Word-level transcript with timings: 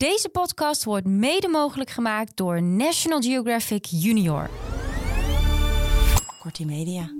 Deze 0.00 0.28
podcast 0.28 0.84
wordt 0.84 1.06
mede 1.06 1.48
mogelijk 1.48 1.90
gemaakt 1.90 2.36
door 2.36 2.62
National 2.62 3.20
Geographic 3.20 3.84
Junior. 3.90 4.50
Kortie 6.38 6.66
Media. 6.66 7.10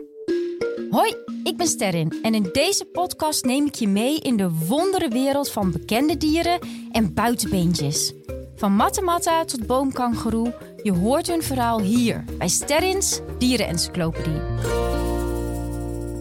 Hoi, 0.91 1.15
ik 1.43 1.57
ben 1.57 1.67
Sterrin 1.67 2.19
en 2.23 2.35
in 2.35 2.49
deze 2.53 2.85
podcast 2.85 3.45
neem 3.45 3.67
ik 3.67 3.75
je 3.75 3.89
mee 3.89 4.19
in 4.19 4.37
de 4.37 4.51
wondere 4.51 5.09
wereld 5.09 5.51
van 5.51 5.71
bekende 5.71 6.17
dieren 6.17 6.59
en 6.93 7.15
buitenbeentjes. 7.15 8.13
Van 8.57 8.73
matta 9.05 9.45
tot 9.45 9.67
boomkangeroe, 9.67 10.55
je 10.83 10.93
hoort 10.93 11.27
hun 11.27 11.43
verhaal 11.43 11.81
hier 11.81 12.25
bij 12.39 12.49
Sterrins 12.49 13.21
Dierenencyclopedie. 13.39 14.41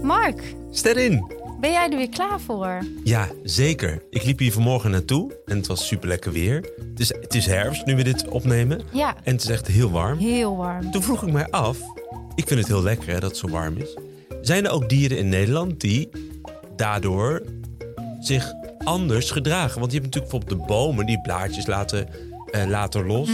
Mark, 0.02 0.56
Sterrin! 0.72 1.39
Ben 1.60 1.72
jij 1.72 1.90
er 1.90 1.98
weer 1.98 2.10
klaar 2.10 2.40
voor? 2.40 2.80
Ja, 3.04 3.28
zeker. 3.44 4.04
Ik 4.10 4.24
liep 4.24 4.40
hier 4.40 4.52
vanmorgen 4.52 4.92
naartoe 4.92 5.38
en 5.46 5.58
het 5.58 5.68
was 5.68 5.88
super 5.88 6.08
lekker 6.08 6.32
weer. 6.32 6.56
Het 6.90 7.00
is, 7.00 7.08
het 7.08 7.34
is 7.36 7.46
herfst 7.46 7.86
nu 7.86 7.96
we 7.96 8.04
dit 8.04 8.28
opnemen 8.28 8.82
Ja, 8.94 9.16
en 9.24 9.32
het 9.34 9.44
is 9.44 9.50
echt 9.50 9.68
heel 9.68 9.92
warm. 9.92 10.18
heel 10.18 10.58
warm. 10.58 10.92
Toen 10.92 11.04
vroeg 11.04 11.24
ik 11.24 11.32
mij 11.32 11.50
af, 11.50 11.78
ik 12.36 12.48
vind 12.48 12.60
het 12.60 12.68
heel 12.68 12.84
lekker 12.84 13.08
hè, 13.08 13.20
dat 13.20 13.30
het 13.30 13.38
zo 13.40 13.50
warm 13.50 13.78
is. 13.78 13.98
Zijn 14.42 14.66
er 14.66 14.72
ook 14.72 14.90
dieren 14.90 15.18
in 15.18 15.30
Nederland 15.30 15.80
die 15.80 16.10
daardoor 16.76 17.44
zich 18.20 18.52
anders 18.84 19.32
gedragen? 19.32 19.80
Want 19.80 19.92
je 19.92 20.00
hebt 20.00 20.14
natuurlijk 20.16 20.32
bijvoorbeeld 20.32 20.62
de 20.62 20.74
bomen 20.74 21.06
die 21.06 21.22
blaadjes 21.22 21.66
laten, 21.68 22.08
eh, 22.52 22.66
laten 22.68 23.06
los. 23.06 23.30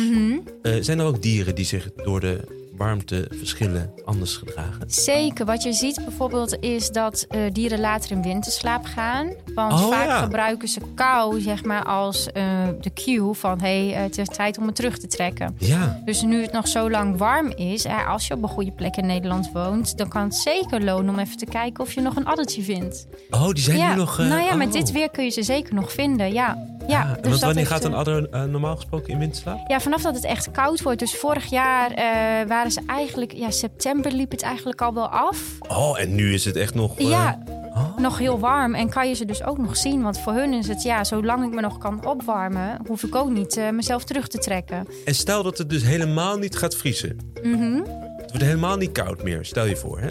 Eh, 0.61 0.73
zijn 0.79 0.99
er 0.99 1.05
ook 1.05 1.21
dieren 1.21 1.55
die 1.55 1.65
zich 1.65 1.89
door 2.03 2.19
de 2.19 2.54
warmteverschillen 2.77 3.91
anders 4.05 4.35
gedragen? 4.37 4.83
Zeker. 4.87 5.45
Wat 5.45 5.63
je 5.63 5.73
ziet 5.73 6.01
bijvoorbeeld 6.05 6.59
is 6.59 6.89
dat 6.89 7.25
eh, 7.29 7.39
dieren 7.51 7.79
later 7.79 8.11
in 8.11 8.21
winterslaap 8.21 8.85
gaan. 8.85 9.33
Want 9.55 9.73
Oh, 9.73 9.89
vaak 9.89 10.05
ja. 10.07 10.17
gebruiken 10.21 10.67
ze 10.67 10.79
kou 10.95 11.41
zeg 11.41 11.63
maar, 11.63 11.83
als 11.83 12.31
eh, 12.31 12.43
de 12.81 12.93
cue 12.93 13.33
van... 13.33 13.59
hé, 13.61 13.89
hey, 13.89 14.03
het 14.03 14.17
is 14.17 14.27
tijd 14.27 14.57
om 14.57 14.65
me 14.65 14.71
terug 14.71 14.97
te 14.97 15.07
trekken. 15.07 15.55
Ja, 15.59 16.01
Dus 16.05 16.21
nu 16.21 16.41
het 16.41 16.51
nog 16.51 16.67
zo 16.67 16.89
lang 16.89 17.17
warm 17.17 17.49
is, 17.55 17.85
als 18.07 18.27
je 18.27 18.33
op 18.33 18.43
een 18.43 18.49
goede 18.49 18.71
plek 18.71 18.95
in 18.95 19.05
Nederland 19.05 19.49
woont... 19.53 19.97
dan 19.97 20.07
kan 20.09 20.23
het 20.23 20.35
zeker 20.35 20.83
lonen 20.83 21.13
om 21.13 21.19
even 21.19 21.37
te 21.37 21.45
kijken 21.45 21.83
of 21.83 21.93
je 21.93 22.01
nog 22.01 22.15
een 22.15 22.25
addertje 22.25 22.61
vindt. 22.63 23.07
oh, 23.29 23.49
die 23.49 23.63
zijn 23.63 23.77
ja, 23.77 23.89
nu 23.89 23.95
nog... 23.95 24.19
eh, 24.19 24.27
nou 24.27 24.41
ja, 24.41 24.55
met 24.55 24.67
oh. 24.67 24.73
dit 24.73 24.91
weer 24.91 25.09
kun 25.09 25.23
je 25.23 25.29
ze 25.29 25.43
zeker 25.43 25.73
nog 25.73 25.91
vinden, 25.91 26.33
ja. 26.33 26.57
Ja 26.87 27.05
Ah, 27.05 27.11
en 27.11 27.21
dus 27.21 27.31
want 27.31 27.41
wanneer 27.41 27.67
gaat 27.67 27.83
een 27.83 27.91
eh, 27.91 27.97
adder 27.97 28.29
eh, 28.29 28.43
normaal 28.43 28.75
gesproken 28.75 29.13
in 29.13 29.19
winterslaap? 29.19 29.59
ja, 29.67 29.79
vanaf 29.79 30.01
dat 30.01 30.15
het 30.15 30.23
echt 30.23 30.51
koud 30.51 30.81
wordt. 30.81 30.99
Dus 30.99 31.15
vorig 31.15 31.45
jaar 31.45 31.91
eh, 31.91 32.47
waren 32.47 32.71
ze 32.71 32.81
eigenlijk... 32.87 33.33
Ja, 33.33 33.51
september 33.51 34.11
liep 34.11 34.31
het 34.31 34.41
eigenlijk 34.41 34.81
al 34.81 34.93
wel 34.93 35.07
af. 35.07 35.57
Oh, 35.67 35.99
en 35.99 36.15
nu 36.15 36.33
is 36.33 36.45
het 36.45 36.55
echt 36.55 36.73
nog... 36.73 36.99
Ja, 36.99 37.43
oh. 37.73 37.97
nog 37.97 38.17
heel 38.17 38.39
warm. 38.39 38.75
En 38.75 38.89
kan 38.89 39.07
je 39.07 39.13
ze 39.13 39.25
dus 39.25 39.43
ook 39.43 39.57
nog 39.57 39.77
zien. 39.77 40.01
Want 40.01 40.19
voor 40.19 40.33
hun 40.33 40.53
is 40.53 40.67
het, 40.67 40.83
ja, 40.83 41.03
zolang 41.03 41.45
ik 41.45 41.53
me 41.53 41.61
nog 41.61 41.77
kan 41.77 42.05
opwarmen... 42.05 42.79
hoef 42.87 43.03
ik 43.03 43.15
ook 43.15 43.29
niet 43.29 43.59
mezelf 43.71 44.03
terug 44.03 44.27
te 44.27 44.37
trekken. 44.37 44.87
En 45.05 45.15
stel 45.15 45.43
dat 45.43 45.57
het 45.57 45.69
dus 45.69 45.83
helemaal 45.83 46.37
niet 46.37 46.55
gaat 46.55 46.75
vriezen. 46.75 47.17
Mhm. 47.43 47.77
Het 48.17 48.31
wordt 48.31 48.45
helemaal 48.45 48.77
niet 48.77 48.91
koud 48.91 49.23
meer, 49.23 49.45
stel 49.45 49.65
je 49.65 49.75
voor. 49.75 49.99
Hè? 49.99 50.09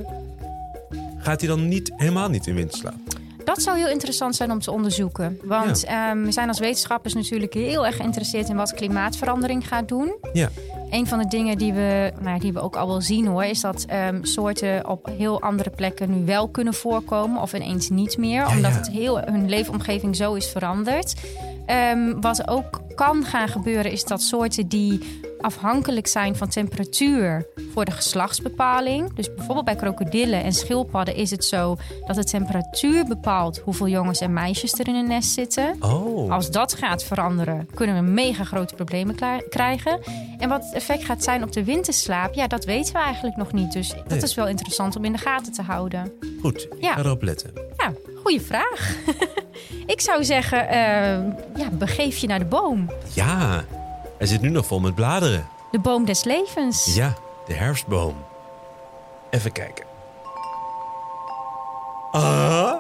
Gaat 1.19 1.41
hij 1.41 1.49
dan 1.49 1.69
niet, 1.69 1.93
helemaal 1.97 2.29
niet 2.29 2.47
in 2.47 2.55
winterslaap? 2.55 3.14
Dat 3.45 3.63
zou 3.63 3.77
heel 3.79 3.89
interessant 3.89 4.37
zijn 4.37 4.51
om 4.51 4.61
te 4.61 4.71
onderzoeken. 4.71 5.41
Want 5.45 5.85
ehm, 5.85 6.23
we 6.23 6.33
zijn 6.33 6.49
als 6.49 6.59
wetenschappers 6.59 7.15
natuurlijk 7.15 7.55
heel 7.55 7.87
erg 7.87 7.97
geïnteresseerd... 7.97 8.49
in 8.49 8.57
wat 8.57 8.75
klimaatverandering 8.75 9.69
gaat 9.69 9.89
doen. 9.89 10.15
Ja. 10.33 10.49
Een 10.91 11.07
van 11.07 11.19
de 11.19 11.27
dingen 11.27 11.59
die 11.59 11.73
we, 11.73 12.13
nou 12.21 12.39
die 12.39 12.53
we 12.53 12.61
ook 12.61 12.77
al 12.77 12.87
wel 12.87 13.01
zien 13.01 13.27
hoor... 13.27 13.45
is 13.45 13.61
dat 13.61 13.85
ehm, 13.89 14.25
soorten 14.25 14.89
op 14.89 15.09
heel 15.17 15.41
andere 15.41 15.71
plekken 15.71 16.19
nu 16.19 16.25
wel 16.25 16.49
kunnen 16.49 16.75
voorkomen... 16.75 17.43
of 17.43 17.53
ineens 17.53 17.89
niet 17.89 18.19
meer, 18.19 18.47
omdat 18.47 18.75
het 18.75 18.91
heel, 18.91 19.21
hun 19.21 19.49
leefomgeving 19.49 20.17
zo 20.17 20.35
is 20.35 20.47
veranderd. 20.47 21.15
Ehm, 21.67 22.21
wat 22.21 22.49
ook 22.49 22.81
kan 22.95 23.25
gaan 23.25 23.49
gebeuren 23.49 23.93
is 23.93 24.05
dat 24.05 24.23
soorten 24.23 24.69
die 24.69 25.21
afhankelijk 25.45 26.07
zijn 26.07 26.37
van 26.37 26.49
temperatuur 26.49 27.47
voor 27.73 27.85
de 27.85 27.91
geslachtsbepaling. 27.91 29.15
Dus 29.15 29.35
bijvoorbeeld 29.35 29.65
bij 29.67 29.75
krokodillen 29.77 30.43
en 30.43 30.53
schildpadden 30.53 31.15
is 31.15 31.31
het 31.31 31.45
zo 31.45 31.77
dat 32.07 32.17
de 32.17 32.25
temperatuur 32.25 33.05
bepaalt 33.05 33.59
hoeveel 33.59 33.89
jongens 33.89 34.21
en 34.21 34.33
meisjes 34.33 34.73
er 34.73 34.89
in 34.89 34.95
een 34.95 35.07
nest 35.09 35.31
zitten. 35.33 35.77
Oh, 35.81 36.31
Als 36.33 36.51
dat 36.51 36.75
gaat 36.75 37.05
veranderen, 37.05 37.69
kunnen 37.75 37.95
we 37.95 38.11
mega 38.11 38.45
grote 38.45 38.75
problemen 38.75 39.17
krijgen. 39.49 40.01
En 40.39 40.49
wat 40.49 40.65
het 40.65 40.75
effect 40.75 41.05
gaat 41.05 41.23
zijn 41.23 41.43
op 41.43 41.53
de 41.53 41.65
winterslaap, 41.65 42.35
ja, 42.35 42.47
dat 42.47 42.65
weten 42.65 42.93
we 42.93 42.99
eigenlijk 42.99 43.37
nog 43.37 43.53
niet. 43.53 43.73
Dus 43.73 43.89
dat 43.89 44.09
Nee. 44.09 44.23
is 44.23 44.35
wel 44.35 44.49
interessant 44.49 44.97
om 44.97 45.05
in 45.05 45.13
de 45.13 45.19
gaten 45.19 45.53
te 45.53 45.63
houden. 45.63 46.13
goed. 46.41 46.63
Ik 46.63 46.69
Ja. 46.83 46.93
ga 46.93 47.01
erop 47.01 47.23
letten. 47.23 47.51
Ja, 47.77 47.93
goede 48.23 48.41
vraag. 48.41 48.95
Ik 49.87 50.01
zou 50.01 50.25
zeggen, 50.25 50.69
eh, 50.69 50.79
ja, 51.57 51.69
begeef 51.73 52.17
je 52.17 52.27
naar 52.27 52.39
de 52.39 52.45
boom. 52.45 52.91
Ja, 53.15 53.65
hij 54.19 54.27
zit 54.27 54.41
nu 54.41 54.49
nog 54.49 54.67
vol 54.67 54.81
met 54.81 54.95
bladeren. 54.95 55.47
De 55.71 55.79
boom 55.79 56.05
des 56.05 56.25
levens. 56.25 56.95
Ja, 56.95 57.15
de 57.47 57.53
herfstboom. 57.55 58.15
Even 59.31 59.53
kijken. 59.53 59.85
Ah, 62.13 62.73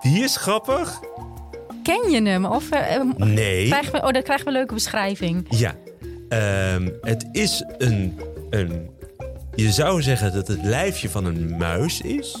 die 0.00 0.22
is 0.24 0.36
grappig. 0.36 1.00
Ken 1.82 2.10
je 2.10 2.22
hem? 2.22 2.44
Of 2.44 2.70
eh, 2.70 2.94
eh, 2.94 3.02
Nee. 3.16 3.66
krijgen 3.68 3.92
we, 3.92 3.98
oh, 4.02 4.12
dan 4.12 4.22
krijgen 4.22 4.44
we 4.44 4.50
een 4.50 4.56
leuke 4.56 4.74
beschrijving. 4.74 5.46
Ja, 5.48 5.74
Ehm, 6.28 6.88
het 7.00 7.28
is 7.32 7.64
een, 7.78 8.20
een... 8.50 8.90
Je 9.54 9.70
zou 9.72 10.02
zeggen 10.02 10.32
dat 10.32 10.48
het 10.48 10.62
lijfje 10.62 11.10
van 11.10 11.24
een 11.24 11.56
muis 11.56 12.00
is. 12.00 12.38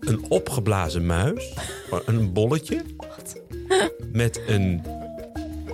Een 0.00 0.24
opgeblazen 0.28 1.06
muis. 1.06 1.52
Gewoon 1.88 2.02
Een 2.06 2.32
bolletje. 2.32 2.82
Met 4.12 4.40
een, 4.46 4.82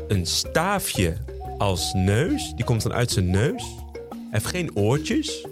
een 0.08 0.26
staafje 0.26 1.16
als 1.60 1.92
neus. 1.92 2.52
Die 2.56 2.64
komt 2.64 2.82
dan 2.82 2.92
uit 2.92 3.10
zijn 3.10 3.30
neus. 3.30 3.64
Hij 4.10 4.18
heeft 4.30 4.46
geen 4.46 4.76
oortjes. 4.76 5.46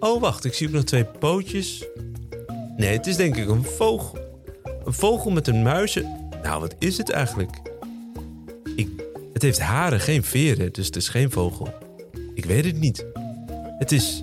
Oh, 0.00 0.20
wacht. 0.20 0.44
Ik 0.44 0.54
zie 0.54 0.66
ook 0.66 0.72
nog 0.72 0.84
twee 0.84 1.04
pootjes. 1.04 1.84
Nee, 2.76 2.96
het 2.96 3.06
is 3.06 3.16
denk 3.16 3.36
ik 3.36 3.48
een 3.48 3.64
vogel. 3.64 4.18
Een 4.84 4.92
vogel 4.92 5.30
met 5.30 5.48
een 5.48 5.62
muizen... 5.62 6.28
Nou, 6.42 6.60
wat 6.60 6.74
is 6.78 6.98
het 6.98 7.10
eigenlijk? 7.10 7.56
Ik, 8.76 8.88
het 9.32 9.42
heeft 9.42 9.60
haren, 9.60 10.00
geen 10.00 10.24
veren, 10.24 10.72
dus 10.72 10.86
het 10.86 10.96
is 10.96 11.08
geen 11.08 11.30
vogel. 11.30 11.68
Ik 12.34 12.44
weet 12.44 12.64
het 12.64 12.80
niet. 12.80 13.04
Het 13.78 13.92
is, 13.92 14.22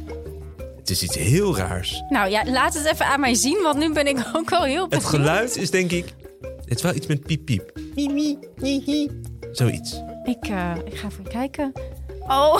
het 0.78 0.90
is 0.90 1.03
iets 1.03 1.16
heel 1.16 1.58
raars. 1.58 2.03
Nou 2.09 2.29
ja, 2.29 2.46
laat 2.46 2.73
het 2.73 2.85
even 2.85 3.06
aan 3.06 3.19
mij 3.19 3.34
zien, 3.34 3.59
want 3.63 3.78
nu 3.78 3.94
ben 3.94 4.08
ik 4.08 4.18
ook 4.38 4.50
wel 4.50 4.63
heel 4.63 4.81
Het 4.81 4.90
benieuwd. 4.90 5.09
geluid 5.09 5.58
is 5.58 5.69
denk 5.69 5.91
ik... 5.91 6.13
Het 6.41 6.75
is 6.75 6.81
wel 6.81 6.96
iets 6.96 7.08
met 7.08 7.23
piep 7.23 7.46
piep. 7.46 7.79
Mie, 7.96 8.38
mie. 8.56 9.09
Zoiets. 9.52 10.02
Ik, 10.23 10.47
eh, 10.49 10.71
ik 10.85 10.97
ga 10.97 11.07
even 11.07 11.23
kijken. 11.27 11.71
Oh, 12.27 12.59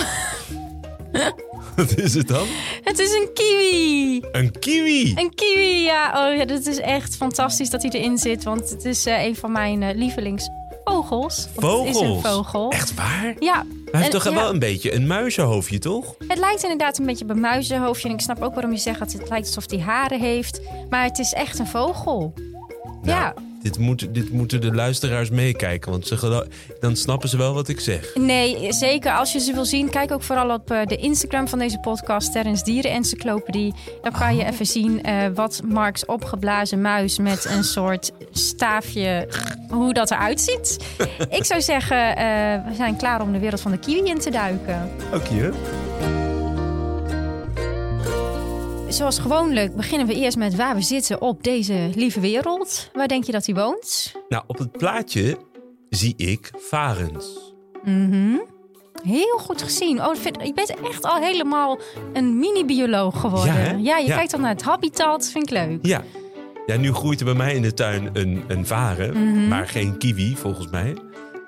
Wat 1.76 1.96
is 1.98 2.14
het 2.14 2.28
dan? 2.28 2.46
het 2.84 2.98
is 2.98 3.12
een 3.12 3.28
kiwi. 3.34 4.20
Een 4.32 4.58
kiwi. 4.58 5.12
Een 5.16 5.34
kiwi, 5.34 5.82
ja. 5.82 6.28
Oh 6.30 6.36
ja, 6.36 6.44
dat 6.44 6.66
is 6.66 6.78
echt 6.80 7.16
fantastisch 7.16 7.70
dat 7.70 7.82
hij 7.82 7.90
erin 7.90 8.18
zit. 8.18 8.44
Want 8.44 8.70
het 8.70 8.84
is 8.84 9.06
eh, 9.06 9.24
een 9.24 9.36
van 9.36 9.52
mijn 9.52 9.82
eh, 9.82 9.94
lievelingsvogels. 9.96 11.48
Want 11.54 11.86
Het 11.86 11.94
is 11.96 12.00
een 12.00 12.06
Vogels. 12.06 12.34
vogel. 12.34 12.70
Echt 12.70 12.94
waar? 12.94 13.34
Ja. 13.38 13.54
Hij 13.90 14.00
heeft 14.00 14.04
En- 14.04 14.10
toch 14.20 14.24
ja, 14.24 14.34
wel 14.40 14.50
een 14.50 14.58
beetje 14.58 14.94
een 14.94 15.06
muizenhoofdje, 15.06 15.78
toch? 15.78 16.14
Het 16.28 16.38
lijkt 16.38 16.62
inderdaad 16.62 16.98
een 16.98 17.06
beetje 17.06 17.24
op 17.24 17.30
een 17.30 17.40
muizenhoofdje. 17.40 18.08
En 18.08 18.14
ik 18.14 18.20
snap 18.20 18.42
ook 18.42 18.54
waarom 18.54 18.72
je 18.72 18.78
zegt 18.78 18.98
dat 18.98 19.12
het 19.12 19.28
lijkt 19.28 19.46
alsof 19.46 19.70
hij 19.70 19.80
haren 19.80 20.20
heeft. 20.20 20.60
Maar 20.90 21.04
het 21.04 21.18
is 21.18 21.32
echt 21.32 21.58
een 21.58 21.66
vogel. 21.66 22.32
ja. 23.02 23.34
Dit, 23.62 23.78
moet, 23.78 24.14
dit 24.14 24.30
moeten 24.30 24.60
de 24.60 24.74
luisteraars 24.74 25.30
meekijken, 25.30 25.90
want 25.90 26.06
ze 26.06 26.46
dan 26.80 26.96
snappen 26.96 27.28
ze 27.28 27.36
wel 27.36 27.54
wat 27.54 27.68
ik 27.68 27.80
zeg. 27.80 28.14
Nee, 28.14 28.72
zeker. 28.72 29.12
Als 29.12 29.32
je 29.32 29.40
ze 29.40 29.52
wil 29.52 29.64
zien, 29.64 29.90
kijk 29.90 30.12
ook 30.12 30.22
vooral 30.22 30.50
op 30.54 30.70
eh, 30.70 30.86
de 30.86 30.96
Instagram 30.96 31.48
van 31.48 31.58
deze 31.58 31.78
podcast, 31.78 32.32
Terrens 32.32 32.62
Dierenencyclopedie. 32.64 33.74
Dan 34.02 34.12
kan 34.12 34.30
Oh. 34.30 34.36
je 34.38 34.44
even 34.44 34.66
zien 34.66 35.02
eh, 35.02 35.14
wat 35.34 35.60
Marks 35.64 36.04
opgeblazen 36.04 36.80
muis 36.80 37.18
met 37.18 37.44
een 37.44 37.64
soort 37.64 38.10
staafje, 38.32 39.28
hoe 39.68 39.92
dat 39.94 40.10
eruit 40.10 40.40
ziet. 40.40 40.76
Ik 41.38 41.44
zou 41.44 41.60
zeggen, 41.60 42.16
eh, 42.16 42.24
we 42.68 42.74
zijn 42.76 42.96
klaar 42.96 43.20
om 43.22 43.32
de 43.32 43.38
wereld 43.38 43.60
van 43.60 43.70
de 43.70 43.78
kiwi 43.78 44.10
in 44.10 44.18
te 44.18 44.30
duiken. 44.30 44.90
Oké. 45.14 45.52
Zoals 48.92 49.18
gewoonlijk 49.18 49.76
beginnen 49.76 50.06
we 50.06 50.14
eerst 50.14 50.36
met 50.36 50.54
waar 50.56 50.74
we 50.74 50.80
zitten 50.82 51.20
op 51.20 51.42
deze 51.44 51.90
lieve 51.94 52.20
wereld. 52.20 52.90
Waar 52.92 53.08
denk 53.08 53.24
je 53.24 53.32
dat 53.32 53.46
hij 53.46 53.54
woont? 53.54 54.12
Nou, 54.28 54.44
op 54.46 54.58
het 54.58 54.72
plaatje 54.72 55.36
zie 55.88 56.14
ik 56.16 56.50
varens. 56.56 57.52
Mhm. 57.84 58.36
Heel 59.02 59.38
goed 59.38 59.62
gezien. 59.62 60.04
Oh, 60.04 60.14
ik 60.14 60.20
vind- 60.20 60.36
je 60.46 60.52
bent 60.54 60.74
echt 60.90 61.04
al 61.04 61.16
helemaal 61.20 61.78
een 62.12 62.38
mini-bioloog 62.38 63.20
geworden. 63.20 63.54
Ja? 63.54 63.76
Ja, 63.78 63.98
je 63.98 64.06
Ja. 64.06 64.16
kijkt 64.16 64.30
dan 64.30 64.40
naar 64.40 64.50
het 64.50 64.62
habitat. 64.62 65.28
Vind 65.28 65.44
ik 65.44 65.50
leuk. 65.50 65.78
Ja. 65.82 66.02
Ja, 66.66 66.76
nu 66.76 66.92
groeit 66.92 67.18
er 67.18 67.24
bij 67.24 67.34
mij 67.34 67.54
in 67.54 67.62
de 67.62 67.74
tuin 67.74 68.10
een, 68.12 68.44
een 68.48 68.66
varen, 68.66 69.48
maar 69.48 69.68
geen 69.68 69.98
kiwi 69.98 70.36
volgens 70.36 70.70
mij. 70.70 70.96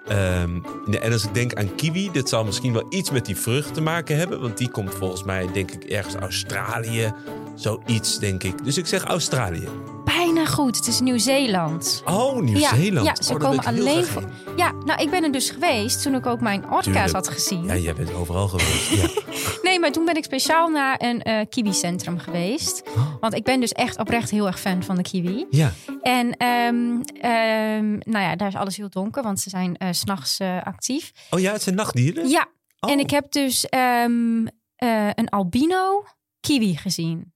Ehm, 0.07 0.61
en 1.01 1.13
als 1.13 1.25
ik 1.25 1.35
denk 1.35 1.55
aan 1.55 1.75
kiwi, 1.75 2.11
dit 2.13 2.29
zal 2.29 2.45
misschien 2.45 2.73
wel 2.73 2.87
iets 2.89 3.11
met 3.11 3.27
die 3.27 3.37
vrucht 3.37 3.75
te 3.75 3.81
maken 3.81 4.17
hebben. 4.17 4.41
Want 4.41 4.59
die 4.59 4.71
komt 4.71 4.95
volgens 4.95 5.23
mij, 5.25 5.49
denk 5.53 5.71
ik, 5.71 5.85
ergens 5.85 6.15
Australië. 6.15 7.13
Zoiets, 7.55 8.19
denk 8.19 8.43
ik. 8.43 8.65
Dus 8.65 8.79
ik 8.79 8.87
zeg 8.87 9.05
Australië. 9.05 9.69
Bijna 10.05 10.47
goed. 10.47 10.77
Het 10.77 10.87
is 10.87 11.01
Nieuw-Zeeland. 11.01 12.03
Oh, 12.05 12.41
Nieuw-Zeeland. 12.41 13.07
Ja, 13.07 13.13
ja, 13.17 13.23
ze 13.23 13.33
oh, 13.33 13.41
komen 13.41 13.65
alleen 13.65 14.05
voor. 14.05 14.23
Ja, 14.57 14.73
nou, 14.85 15.03
ik 15.03 15.11
ben 15.11 15.25
er 15.25 15.33
dus 15.33 15.51
geweest 15.51 16.03
toen 16.03 16.15
ik 16.15 16.27
ook 16.27 16.41
mijn 16.41 16.71
orka's 16.71 17.13
had 17.13 17.29
gezien. 17.29 17.65
Ja, 17.65 17.77
jij 17.77 17.95
bent 17.95 18.15
overal 18.15 18.49
geweest. 18.49 18.91
Ja. 18.91 19.09
Nee, 19.63 19.81
maar 19.81 19.93
toen 19.93 20.05
ben 20.05 20.17
ik 20.17 20.25
speciaal 20.25 20.69
naar 20.69 20.97
een 20.99 21.23
eh 21.23 21.41
kiwi-centrum 21.51 22.19
geweest. 22.19 22.83
Oh. 22.97 23.07
Want 23.21 23.35
ik 23.35 23.45
ben 23.45 23.61
dus 23.61 23.73
echt 23.73 23.99
oprecht 23.99 24.31
heel 24.31 24.47
erg 24.47 24.61
fan 24.61 24.83
van 24.83 24.97
de 24.97 25.03
kiwi. 25.03 25.47
ja. 25.51 25.73
En 26.05 26.37
ehm, 26.37 27.01
ehm, 27.21 27.91
nou 27.99 28.25
ja, 28.25 28.37
daar 28.37 28.49
is 28.49 28.55
alles 28.55 28.77
heel 28.77 28.89
donker, 28.91 29.23
want 29.23 29.41
ze 29.41 29.51
zijn 29.51 29.77
eh, 29.77 29.89
's 29.93 29.99
s'nachts 29.99 30.39
eh, 30.39 30.63
actief. 30.63 31.13
Oh 31.31 31.41
ja, 31.41 31.53
het 31.53 31.63
zijn 31.63 31.75
nachtdieren? 31.75 32.29
Ja, 32.29 32.47
Oh. 32.81 32.91
en 32.91 32.99
ik 32.99 33.11
heb 33.11 33.33
dus 33.33 33.67
ehm, 33.67 34.47
eh, 34.77 35.09
een 35.15 35.29
albino 35.29 36.05
kiwi 36.41 36.77
gezien. 36.77 37.33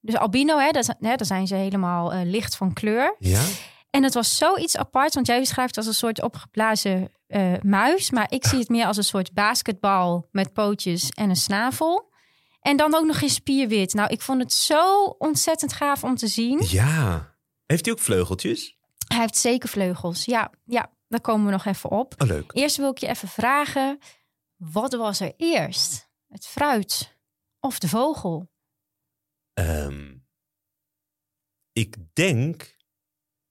Dus 0.00 0.16
albino, 0.16 0.58
hè, 0.58 0.70
dat, 0.70 0.86
hè, 1.00 1.14
dan 1.16 1.26
zijn 1.26 1.46
ze 1.46 1.54
helemaal 1.54 2.14
licht 2.24 2.56
van 2.56 2.72
kleur. 2.72 3.16
Ja? 3.18 3.42
En 3.90 4.02
het 4.02 4.14
was 4.14 4.36
zoiets 4.36 4.76
apart, 4.76 5.14
want 5.14 5.26
jij 5.26 5.38
beschrijft 5.38 5.76
het 5.76 5.84
als 5.84 5.86
een 5.86 5.98
soort 6.00 6.22
opgeblazen 6.22 7.12
muis. 7.62 8.10
Maar 8.10 8.26
ik 8.28 8.46
zie 8.46 8.58
het 8.58 8.68
meer 8.68 8.86
als 8.86 8.96
een 8.96 9.04
soort 9.04 9.32
basketbal 9.32 10.28
met 10.32 10.52
pootjes 10.52 11.08
en 11.08 11.30
een 11.30 11.36
snavel. 11.36 12.10
En 12.60 12.76
dan 12.76 12.94
ook 12.94 13.04
nog 13.06 13.20
eens 13.20 13.34
spierwit. 13.34 13.94
Nou, 13.94 14.08
ik 14.10 14.20
vond 14.20 14.40
het 14.42 14.52
zo 14.52 15.04
ontzettend 15.04 15.72
gaaf 15.72 16.04
om 16.04 16.16
te 16.16 16.26
zien. 16.26 16.62
Ja. 16.68 17.36
Heeft 17.68 17.84
hij 17.84 17.94
ook 17.94 18.00
vleugeltjes? 18.00 18.76
Hij 19.08 19.20
heeft 19.20 19.36
zeker 19.36 19.68
vleugels. 19.68 20.24
Ja, 20.24 20.52
ja, 20.64 20.92
daar 21.08 21.20
komen 21.20 21.46
we 21.46 21.52
nog 21.52 21.64
even 21.64 21.90
op. 21.90 22.14
Oh, 22.18 22.28
leuk. 22.28 22.50
Eerst 22.54 22.76
wil 22.76 22.90
ik 22.90 22.98
je 22.98 23.08
even 23.08 23.28
vragen, 23.28 23.98
wat 24.56 24.94
was 24.94 25.20
er 25.20 25.32
eerst? 25.36 26.08
Het 26.28 26.46
fruit 26.46 27.16
of 27.60 27.78
de 27.78 27.88
vogel? 27.88 28.50
Ehm, 29.54 30.14
ik 31.72 31.96
denk... 32.12 32.76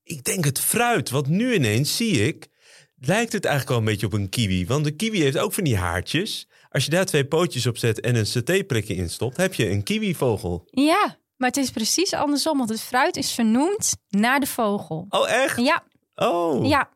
Ik 0.03 0.23
denk 0.23 0.45
het 0.45 0.59
fruit. 0.59 1.09
Want 1.09 1.27
nu 1.27 1.53
ineens 1.53 1.95
zie 1.95 2.27
ik... 2.27 2.47
Lijkt 2.95 3.33
het 3.33 3.45
eigenlijk 3.45 3.69
wel 3.69 3.87
een 3.87 3.93
beetje 3.93 4.05
op 4.05 4.13
een 4.13 4.29
kiwi. 4.29 4.65
Want 4.65 4.83
de 4.83 4.95
kiwi 4.95 5.21
heeft 5.21 5.37
ook 5.37 5.53
van 5.53 5.63
die 5.63 5.77
haartjes. 5.77 6.49
Als 6.69 6.85
je 6.85 6.91
daar 6.91 7.05
twee 7.05 7.25
pootjes 7.25 7.65
op 7.65 7.77
zet 7.77 7.99
en 7.99 8.15
een 8.15 8.25
satéprikje 8.25 8.95
in 8.95 9.09
stopt... 9.09 9.37
heb 9.37 9.53
je 9.53 9.69
een 9.69 9.83
kiwivogel. 9.83 10.67
Ja, 10.71 11.19
maar 11.37 11.47
het 11.49 11.57
is 11.57 11.69
precies 11.71 12.13
andersom, 12.13 12.57
want 12.57 12.69
het 12.69 12.81
fruit 12.81 13.17
is 13.17 13.31
vernoemd 13.33 13.95
naar 14.09 14.39
de 14.39 14.47
vogel. 14.47 15.05
Oh, 15.09 15.29
echt? 15.29 15.57
Ja, 15.61 15.83
Oh. 16.15 16.65
ja. 16.67 16.89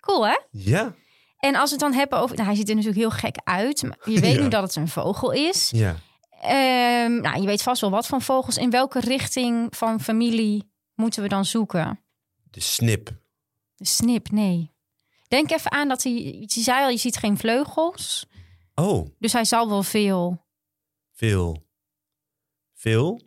Cool 0.00 0.26
hè? 0.26 0.38
Ja. 0.50 0.94
En 1.38 1.54
als 1.54 1.64
we 1.70 1.76
het 1.76 1.84
dan 1.84 1.92
hebben 1.92 2.18
over... 2.18 2.34
Nou, 2.36 2.48
hij 2.48 2.56
ziet 2.56 2.68
er 2.68 2.74
natuurlijk 2.74 3.00
heel 3.00 3.18
gek 3.18 3.36
uit. 3.44 3.82
Maar 3.82 3.98
je 4.04 4.20
weet 4.20 4.34
Ja. 4.36 4.42
nu 4.42 4.48
dat 4.48 4.62
het 4.62 4.76
een 4.76 4.88
vogel 4.88 5.30
is. 5.32 5.70
Ja. 5.70 5.96
Ehm, 6.40 7.20
nou, 7.20 7.40
je 7.40 7.46
weet 7.46 7.62
vast 7.62 7.80
wel 7.80 7.90
wat 7.90 8.06
van 8.06 8.22
vogels. 8.22 8.56
In 8.56 8.70
welke 8.70 9.00
richting 9.00 9.76
van 9.76 10.00
familie 10.00 10.70
moeten 10.94 11.22
we 11.22 11.28
dan 11.28 11.44
zoeken? 11.44 12.00
De 12.50 12.60
snip. 12.60 13.10
De 13.74 13.84
snip, 13.86 14.30
nee. 14.30 14.72
Denk 15.28 15.50
even 15.50 15.72
aan 15.72 15.88
dat 15.88 16.02
hij... 16.02 16.12
Je 16.46 16.60
zei 16.60 16.82
al, 16.84 16.88
je 16.90 16.96
ziet 16.96 17.16
geen 17.16 17.38
vleugels. 17.38 18.26
Oh, 18.74 19.06
Dus 19.18 19.32
hij 19.32 19.44
zal 19.44 19.68
wel 19.68 19.82
veel... 19.82 20.44
veel. 21.12 21.66
Veel? 22.74 23.20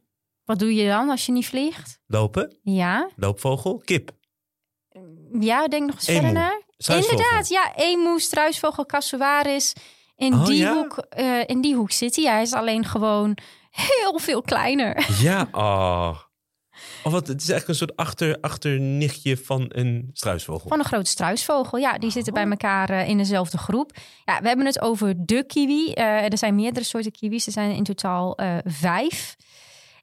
Wat 0.52 0.60
doe 0.60 0.76
je 0.76 0.88
dan 0.88 1.10
als 1.10 1.26
je 1.26 1.32
niet 1.32 1.48
vliegt? 1.48 2.00
Lopen? 2.08 2.58
Ja. 2.64 3.10
Loopvogel? 3.16 3.82
Kip? 3.86 4.12
Ja, 5.40 5.68
denk 5.68 5.86
nog 5.86 5.96
eens 5.96 6.08
Emo. 6.08 6.20
verder 6.20 6.42
naar. 6.42 6.62
Inderdaad, 6.98 7.48
ja. 7.50 7.76
Emu, 7.76 8.20
struisvogel, 8.20 8.86
casuaris. 8.86 9.74
In, 10.16 10.34
Oh, 10.34 10.46
die 10.46 10.58
ja? 10.58 10.74
hoek, 10.74 10.98
eh, 11.10 11.40
in 11.46 11.62
die 11.62 11.76
hoek 11.76 11.92
zit 11.92 12.16
hij. 12.16 12.26
Hij 12.26 12.42
is 12.42 12.54
alleen 12.54 12.86
gewoon 12.86 13.38
heel 13.70 14.20
veel 14.20 14.42
kleiner. 14.42 15.08
Ja, 15.22 15.48
oh. 15.52 16.18
Oh, 17.04 17.12
wat, 17.12 17.28
het 17.28 17.42
is 17.42 17.50
eigenlijk 17.50 17.68
een 17.68 17.88
soort 17.88 17.96
achter, 17.96 18.38
achternichtje 18.42 19.38
van 19.38 19.66
een 19.68 20.10
struisvogel. 20.14 20.70
Van 20.70 20.80
een 20.80 20.86
grote 20.86 21.10
struisvogel. 21.10 21.78
Ja, 21.78 21.98
die 21.98 22.12
zitten 22.12 22.34
bij 22.34 22.48
elkaar 22.50 22.90
eh, 22.90 23.08
in 23.10 23.18
dezelfde 23.18 23.58
groep. 23.58 23.92
Ja, 24.26 24.42
we 24.42 24.48
hebben 24.48 24.66
het 24.66 24.82
over 24.82 25.14
de 25.26 25.44
kiwi. 25.46 25.94
Eh, 25.94 26.32
er 26.32 26.38
zijn 26.38 26.56
meerdere 26.56 26.86
soorten 26.86 27.12
kiwis. 27.12 27.46
Er 27.46 27.52
zijn 27.52 27.72
in 27.76 27.84
totaal 27.84 28.38
vijf. 28.66 29.36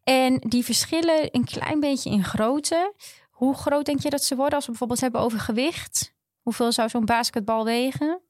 En 0.09 0.37
die 0.39 0.65
verschillen 0.65 1.29
een 1.31 1.45
klein 1.45 1.81
beetje 1.81 2.11
in 2.11 2.25
grootte. 2.25 2.95
Hoe 3.31 3.55
groot 3.55 3.85
denk 3.85 4.01
je 4.03 4.11
dat 4.11 4.25
ze 4.25 4.35
worden 4.37 4.55
als 4.55 4.65
we 4.65 4.71
bijvoorbeeld 4.71 5.01
hebben 5.01 5.21
over 5.21 5.41
gewicht? 5.41 6.13
Hoeveel 6.41 6.73
zou 6.73 6.89
zo'n 6.89 7.05
basketbal 7.05 7.65
wegen? 7.65 8.21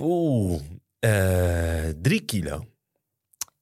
Oeh, 0.00 0.60
eh, 0.98 1.88
drie 2.02 2.20
kilo. 2.20 2.64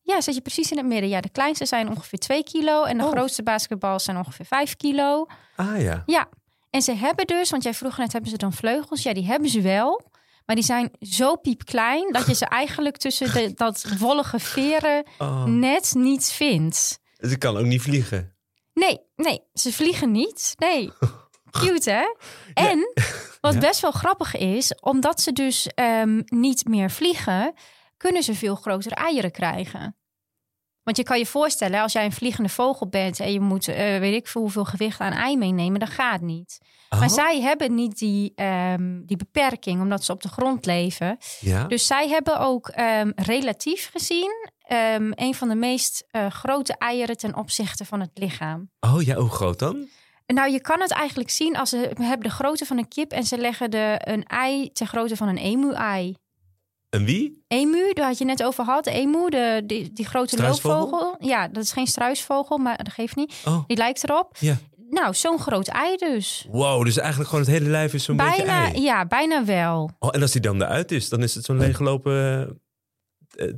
Ja, 0.03 0.21
zet 0.21 0.35
je 0.35 0.41
precies 0.41 0.71
in 0.71 0.77
het 0.77 0.87
midden. 0.87 1.09
Ja, 1.09 1.21
de 1.21 1.29
kleinste 1.31 1.67
zijn 1.67 1.89
ongeveer 1.89 2.19
2 2.19 2.43
kilo 2.43 2.83
en 2.85 2.99
de 2.99 3.05
Oh. 3.05 3.11
grootste 3.11 3.43
basketballs 3.43 4.05
zijn 4.05 4.17
ongeveer 4.17 4.47
5 4.47 4.77
kilo. 4.77 5.27
Ah 5.57 5.81
ja. 5.81 6.03
Ja, 6.07 6.29
en 6.71 6.83
ze 6.83 6.93
hebben 6.93 7.27
dus, 7.27 7.51
want 7.51 7.63
jij 7.63 7.75
vroeg 7.75 7.97
net, 7.99 8.13
hebben 8.13 8.31
ze 8.31 8.37
dan 8.37 8.53
vleugels? 8.53 9.03
Ja, 9.03 9.13
die 9.15 9.25
hebben 9.27 9.49
ze 9.51 9.61
wel. 9.61 10.03
Maar 10.47 10.57
die 10.57 10.65
zijn 10.65 10.91
zo 11.01 11.37
piepklein 11.37 12.13
dat 12.13 12.27
je 12.27 12.35
ze 12.35 12.45
eigenlijk 12.47 12.97
tussen 12.97 13.33
de, 13.33 13.53
dat 13.65 13.85
wollige 13.99 14.39
veren 14.39 15.05
Oh. 15.19 15.45
net 15.45 15.93
niet 15.95 16.25
vindt. 16.31 16.99
Dus 17.27 17.35
ik 17.35 17.41
kan 17.41 17.57
ook 17.57 17.65
niet 17.67 17.83
vliegen. 17.83 18.37
Nee, 18.75 19.01
nee, 19.17 19.41
ze 19.53 19.73
vliegen 19.73 20.11
niet. 20.11 20.55
Nee. 20.59 20.93
Cute, 21.61 21.91
hè? 21.91 22.15
En 22.55 22.93
wat 23.41 23.55
Ja. 23.55 23.61
best 23.61 23.81
wel 23.81 23.91
grappig 23.91 24.37
is, 24.37 24.75
omdat 24.81 25.21
ze 25.21 25.33
dus 25.33 25.67
ehm, 25.67 26.23
niet 26.25 26.69
meer 26.69 26.91
vliegen, 26.91 27.55
kunnen 27.97 28.23
ze 28.23 28.35
veel 28.35 28.55
grotere 28.55 28.95
eieren 28.95 29.31
krijgen. 29.31 29.97
Want 30.83 30.97
je 30.97 31.03
kan 31.03 31.19
je 31.19 31.27
voorstellen, 31.27 31.81
als 31.81 31.93
jij 31.93 32.05
een 32.05 32.13
vliegende 32.13 32.49
vogel 32.49 32.89
bent 32.89 33.21
en 33.21 33.33
je 33.33 33.41
moet, 33.41 33.69
eh, 33.69 33.99
weet 33.99 34.15
ik 34.15 34.27
veel 34.27 34.41
hoeveel 34.41 34.65
gewicht 34.65 35.01
aan 35.01 35.13
ei 35.13 35.37
meenemen, 35.37 35.79
dan 35.81 35.89
gaat 35.89 36.21
niet. 36.21 36.59
Maar 36.91 37.03
Oh, 37.03 37.09
zij 37.09 37.41
hebben 37.41 37.75
niet 37.75 37.99
die, 37.99 38.33
ehm, 38.35 39.01
die 39.05 39.17
beperking, 39.17 39.81
omdat 39.81 40.05
ze 40.05 40.13
op 40.13 40.23
de 40.23 40.29
grond 40.29 40.67
leven. 40.67 41.19
Ja? 41.41 41.65
Dus 41.65 41.87
zij 41.87 42.09
hebben 42.09 42.39
ook 42.39 42.69
ehm, 42.69 43.11
relatief 43.15 43.91
gezien 43.93 44.51
ehm, 44.67 45.11
een 45.15 45.35
van 45.35 45.49
de 45.49 45.55
meest 45.55 46.05
eh, 46.11 46.31
grote 46.31 46.75
eieren 46.79 47.17
ten 47.17 47.37
opzichte 47.37 47.85
van 47.85 48.01
het 48.01 48.11
lichaam. 48.15 48.71
Oh 48.81 49.03
ja, 49.03 49.15
hoe 49.15 49.31
groot 49.31 49.59
dan? 49.59 49.87
Nou, 50.27 50.51
je 50.53 50.61
kan 50.61 50.81
het 50.81 50.91
eigenlijk 50.91 51.31
zien 51.31 51.57
als 51.57 51.71
ze 51.71 51.77
hebben 52.01 52.29
de 52.29 52.35
grootte 52.35 52.65
van 52.67 52.79
een 52.79 52.89
kip 52.89 53.13
en 53.13 53.25
ze 53.25 53.39
leggen 53.39 53.71
de, 53.71 54.01
een 54.05 54.25
ei 54.25 54.73
ter 54.73 54.87
grootte 54.87 55.17
van 55.17 55.29
een 55.29 55.37
emu-ei. 55.37 56.15
Een 56.91 57.05
wie? 57.05 57.45
Emu, 57.49 57.93
daar 57.93 58.07
had 58.07 58.19
je 58.19 58.25
net 58.25 58.43
over 58.45 58.65
gehad. 58.65 58.85
De 58.85 58.91
emu, 58.91 59.29
de, 59.31 59.63
die, 59.67 59.93
die 59.93 60.07
grote 60.07 60.37
Struisvogel? 60.37 60.79
loopvogel. 60.81 61.17
Ja, 61.29 61.49
dat 61.49 61.63
is 61.63 61.73
geen 61.73 61.87
struisvogel, 61.87 62.59
maar 62.59 62.77
dat 62.77 62.93
geeft 62.93 63.17
niet. 63.17 63.35
Oh, 63.45 63.59
Die 63.67 63.77
lijkt 63.77 64.05
erop. 64.05 64.37
ja. 64.41 64.57
Nou, 64.91 65.15
zo'n 65.15 65.39
groot 65.39 65.69
ei 65.69 65.97
dus. 65.97 66.47
Wow, 66.51 66.85
dus 66.85 66.97
eigenlijk 66.99 67.31
gewoon 67.31 67.45
het 67.45 67.55
hele 67.55 67.71
lijf 67.71 67.95
is 67.95 68.05
zo'n 68.05 68.17
beetje 68.17 68.45
Bijna, 68.45 68.65
ei. 68.73 68.83
ja, 68.83 69.07
bijna 69.07 69.45
wel. 69.45 69.91
Oh, 69.99 70.09
en 70.13 70.23
als 70.23 70.33
die 70.33 70.41
dan 70.41 70.63
eruit 70.63 70.91
is, 70.93 71.09
dan 71.09 71.23
is 71.23 71.35
het 71.35 71.45
zo'n 71.45 71.59
leeggelopen 71.59 72.49
eh, 73.37 73.53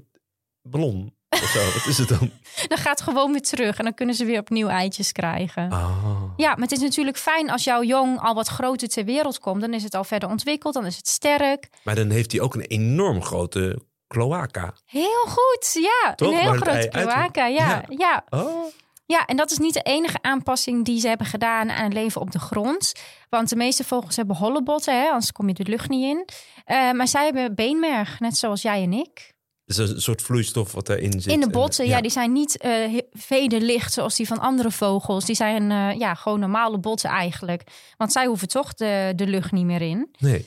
ballon. 0.70 1.16
Of 1.30 1.38
zo, 1.38 1.64
wat 1.72 1.86
is 1.86 1.98
het 1.98 2.08
dan? 2.08 2.30
Dan 2.68 2.78
gaat 2.78 2.98
het 2.98 3.08
gewoon 3.08 3.32
weer 3.32 3.42
terug 3.42 3.78
en 3.78 3.84
dan 3.84 3.94
kunnen 3.94 4.14
ze 4.14 4.24
weer 4.24 4.38
opnieuw 4.40 4.68
eitjes 4.68 5.12
krijgen. 5.12 5.72
Oh. 5.72 6.22
Ja, 6.36 6.48
maar 6.50 6.62
het 6.62 6.72
is 6.72 6.78
natuurlijk 6.80 7.16
fijn 7.16 7.50
als 7.50 7.64
jouw 7.64 7.82
jong 7.82 8.20
al 8.20 8.34
wat 8.34 8.48
groter 8.48 8.88
ter 8.88 9.04
wereld 9.04 9.38
komt. 9.38 9.60
Dan 9.60 9.74
is 9.74 9.82
het 9.82 9.94
al 9.94 10.04
verder 10.04 10.28
ontwikkeld, 10.28 10.74
dan 10.74 10.86
is 10.86 10.96
het 10.96 11.08
sterk. 11.08 11.68
Maar 11.84 11.94
dan 11.94 12.10
heeft 12.10 12.32
hij 12.32 12.40
ook 12.40 12.54
een 12.54 12.60
enorm 12.60 13.22
grote 13.22 13.82
cloaca. 14.08 14.74
Heel 14.84 15.24
goed, 15.26 15.72
ja. 15.82 16.14
Toch? 16.14 16.32
Een 16.32 16.38
heel 16.38 16.52
grote 16.52 16.70
ei 16.70 16.88
uit- 16.90 17.06
kloaka, 17.12 17.46
ja, 17.46 17.66
Ja. 17.68 17.82
ja. 17.88 18.24
Oh. 18.30 18.64
Ja, 19.06 19.26
en 19.26 19.36
dat 19.36 19.50
is 19.50 19.58
niet 19.58 19.74
de 19.74 19.82
enige 19.82 20.18
aanpassing 20.22 20.84
die 20.84 21.00
ze 21.00 21.08
hebben 21.08 21.26
gedaan 21.26 21.70
aan 21.70 21.84
het 21.84 21.92
leven 21.92 22.20
op 22.20 22.30
de 22.30 22.38
grond. 22.38 22.92
Want 23.28 23.48
de 23.48 23.56
meeste 23.56 23.84
vogels 23.84 24.16
hebben 24.16 24.36
holle 24.36 24.62
botten, 24.62 25.00
hè, 25.00 25.06
anders 25.08 25.32
kom 25.32 25.48
je 25.48 25.54
de 25.54 25.64
lucht 25.64 25.88
niet 25.88 26.02
in. 26.04 26.24
Eh, 26.64 26.90
maar 26.92 27.08
zij 27.08 27.24
hebben 27.24 27.54
beenmerg, 27.54 28.20
net 28.20 28.36
zoals 28.36 28.62
jij 28.62 28.82
en 28.82 28.92
ik. 28.92 29.36
Dat 29.76 29.78
is 29.78 29.90
een 29.90 30.00
soort 30.00 30.22
vloeistof 30.22 30.72
wat 30.72 30.88
erin 30.88 31.12
zit. 31.20 31.32
In 31.32 31.40
de 31.40 31.46
En, 31.46 31.52
botten, 31.52 31.84
eh, 31.84 31.90
ja. 31.90 32.00
die 32.00 32.10
zijn 32.10 32.32
niet 32.32 32.56
eh 32.58 32.70
he- 32.70 33.02
vederlicht 33.12 33.92
zoals 33.92 34.16
die 34.16 34.26
van 34.26 34.38
andere 34.38 34.70
vogels. 34.70 35.24
Die 35.24 35.34
zijn 35.36 35.70
eh, 35.70 35.98
ja, 35.98 36.14
gewoon 36.14 36.40
normale 36.40 36.78
botten 36.78 37.10
eigenlijk. 37.10 37.62
Want 37.96 38.12
zij 38.12 38.26
hoeven 38.26 38.48
toch 38.48 38.74
de, 38.74 39.12
de 39.16 39.26
lucht 39.26 39.52
niet 39.52 39.64
meer 39.64 39.82
in. 39.82 40.08
Nee. 40.18 40.46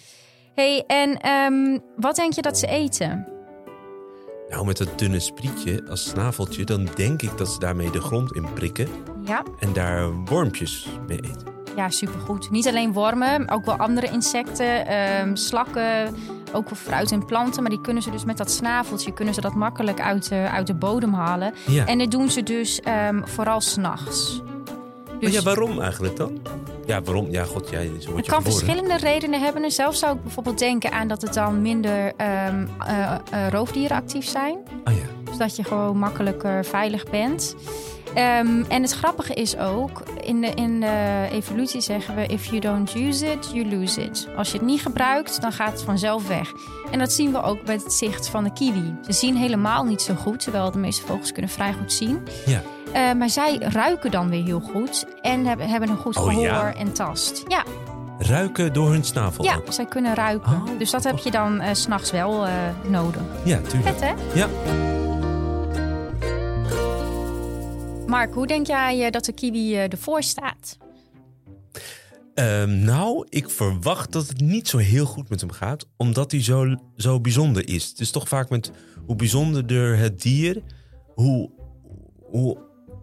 hey, 0.56 0.84
en 0.88 1.18
ehm, 1.22 1.78
wat 1.96 2.16
denk 2.16 2.34
je 2.34 2.42
dat 2.42 2.58
ze 2.58 2.68
eten? 2.68 3.28
Nou, 4.50 4.66
met 4.66 4.78
dat 4.78 5.00
dunne 5.00 5.20
sprietje 5.20 5.84
als 5.90 6.04
snaveltje, 6.10 6.64
dan 6.64 6.88
denk 6.96 7.22
ik 7.22 7.38
dat 7.38 7.50
ze 7.50 7.60
daarmee 7.60 7.90
de 7.92 8.02
grond 8.02 8.36
in 8.36 8.54
prikken 8.54 8.88
Ja, 9.26 9.44
en 9.60 9.74
daar 9.74 10.14
wormpjes 10.26 10.88
mee 11.08 11.18
eten. 11.18 11.48
ja 11.76 11.90
supergoed. 11.90 12.50
Niet 12.50 12.68
alleen 12.68 12.94
wormen, 12.94 13.50
ook 13.50 13.66
wel 13.66 13.76
andere 13.76 14.08
insecten, 14.12 14.86
ehm, 14.88 15.36
slakken, 15.36 16.16
ook 16.54 16.70
wel 16.70 16.78
fruit 16.80 17.12
en 17.12 17.26
planten. 17.26 17.62
Maar 17.62 17.72
die 17.72 17.82
kunnen 17.82 18.04
ze 18.04 18.12
dus 18.12 18.26
met 18.26 18.38
dat 18.38 18.52
snaveltje 18.52 19.14
kunnen 19.14 19.34
ze 19.34 19.42
dat 19.42 19.54
makkelijk 19.54 20.02
uit 20.02 20.30
de, 20.30 20.48
uit 20.52 20.68
de 20.68 20.74
bodem 20.74 21.14
halen. 21.14 21.54
Ja. 21.68 21.86
En 21.86 21.98
dit 21.98 22.12
doen 22.12 22.30
ze 22.30 22.44
dus 22.44 22.80
ehm, 22.82 23.22
vooral 23.24 23.62
s'nachts. 23.62 24.42
Oh 25.24 25.30
ja, 25.30 25.42
waarom 25.42 25.82
eigenlijk 25.82 26.16
dan? 26.16 26.40
Ja, 26.86 27.02
waarom? 27.02 27.30
Ja, 27.32 27.44
god, 27.44 27.70
jij 27.70 27.92
zo 28.00 28.16
Het 28.16 28.28
kan 28.28 28.38
geboren. 28.42 28.44
verschillende 28.44 28.98
redenen 28.98 29.42
hebben. 29.42 29.64
En 29.64 29.72
zelf 29.72 29.96
zou 29.96 30.16
ik 30.16 30.24
bijvoorbeeld 30.24 30.60
denken 30.60 30.92
aan 30.92 31.08
dat 31.08 31.22
het 31.22 31.34
dan 31.34 31.62
minder 31.62 32.14
ehm, 32.16 32.68
eh, 32.80 33.12
eh, 33.12 33.48
roofdieren 33.50 33.98
actief 33.98 34.26
zijn. 34.28 34.58
Oh 34.86 34.94
ja. 34.94 35.32
Zodat 35.32 35.56
je 35.56 35.64
gewoon 35.64 35.98
makkelijker 35.98 36.66
veilig 36.66 37.04
bent. 37.10 37.56
Ehm, 38.14 38.64
en 38.68 38.82
het 38.82 38.92
grappige 38.92 39.34
is 39.34 39.58
ook, 39.58 40.04
in 40.22 40.42
de, 40.42 40.48
in 40.48 40.80
de 40.80 41.28
evolutie 41.32 41.82
zeggen 41.82 42.16
we... 42.16 42.26
if 42.26 42.46
you 42.46 42.60
don't 42.60 42.96
use 42.96 43.32
it, 43.32 43.50
you 43.54 43.70
lose 43.70 44.02
it. 44.04 44.28
Als 44.38 44.52
je 44.52 44.58
het 44.58 44.66
niet 44.68 44.82
gebruikt, 44.82 45.42
dan 45.42 45.52
gaat 45.52 45.72
het 45.72 45.82
vanzelf 45.84 46.28
weg. 46.28 46.52
En 46.92 47.00
dat 47.00 47.12
zien 47.12 47.32
we 47.32 47.42
ook 47.42 47.64
bij 47.64 47.76
het 47.84 47.94
zicht 47.94 48.28
van 48.30 48.44
de 48.44 48.54
kiwi. 48.54 48.96
Ze 49.06 49.12
zien 49.14 49.36
helemaal 49.36 49.84
niet 49.84 50.02
zo 50.02 50.14
goed, 50.14 50.40
terwijl 50.40 50.72
de 50.72 50.78
meeste 50.78 51.06
vogels 51.06 51.32
kunnen 51.32 51.52
vrij 51.52 51.74
goed 51.74 51.94
zien. 51.94 52.28
Ja. 52.46 52.62
Eh, 52.94 53.14
maar 53.14 53.30
zij 53.30 53.58
ruiken 53.60 54.12
dan 54.12 54.30
weer 54.30 54.44
heel 54.44 54.60
goed 54.60 55.06
en 55.22 55.46
hebben, 55.46 55.70
hebben 55.70 55.90
een 55.90 55.98
goed 55.98 56.18
Oh, 56.18 56.24
gehoor 56.24 56.44
ja? 56.44 56.74
en 56.76 56.94
tast. 56.94 57.44
Ja, 57.48 57.64
Ruiken 58.28 58.74
door 58.74 58.90
hun 58.92 59.04
snavel 59.04 59.44
ja 59.44 59.56
ook. 59.56 59.74
zij 59.74 59.86
kunnen 59.86 60.16
ruiken. 60.16 60.52
Oh. 60.52 60.64
Dus 60.80 60.92
dat 60.92 61.04
heb 61.04 61.18
je 61.18 61.32
dan 61.32 61.60
eh, 61.60 61.74
s 61.74 61.82
s'nachts 61.82 62.12
wel 62.12 62.46
eh, 62.46 62.54
nodig. 62.88 63.22
Ja, 63.44 63.60
tuurlijk. 63.68 63.98
Vet 63.98 64.02
hè? 64.02 64.40
Ja. 64.40 64.48
Mark, 68.12 68.34
hoe 68.34 68.48
denk 68.48 68.68
jij 68.68 69.06
eh, 69.06 69.12
dat 69.12 69.26
de 69.26 69.32
kiwi 69.32 69.76
eh, 69.76 69.92
ervoor 69.92 70.24
staat? 70.24 70.78
Ehm, 72.34 72.84
nou, 72.84 73.26
ik 73.30 73.50
verwacht 73.50 74.12
dat 74.12 74.28
het 74.28 74.42
niet 74.42 74.68
zo 74.68 74.78
heel 74.78 75.06
goed 75.06 75.30
met 75.30 75.42
hem 75.42 75.52
gaat, 75.52 75.88
omdat 75.98 76.32
hij 76.32 76.44
zo, 76.44 76.76
zo 76.96 77.22
bijzonder 77.22 77.68
is. 77.68 77.90
Het 77.90 78.00
is 78.00 78.12
toch 78.12 78.28
vaak 78.28 78.50
met 78.50 78.72
hoe 79.06 79.16
bijzonderder 79.16 79.98
het 79.98 80.22
dier, 80.22 80.64
hoe, 81.16 81.50
hoe, 82.30 82.58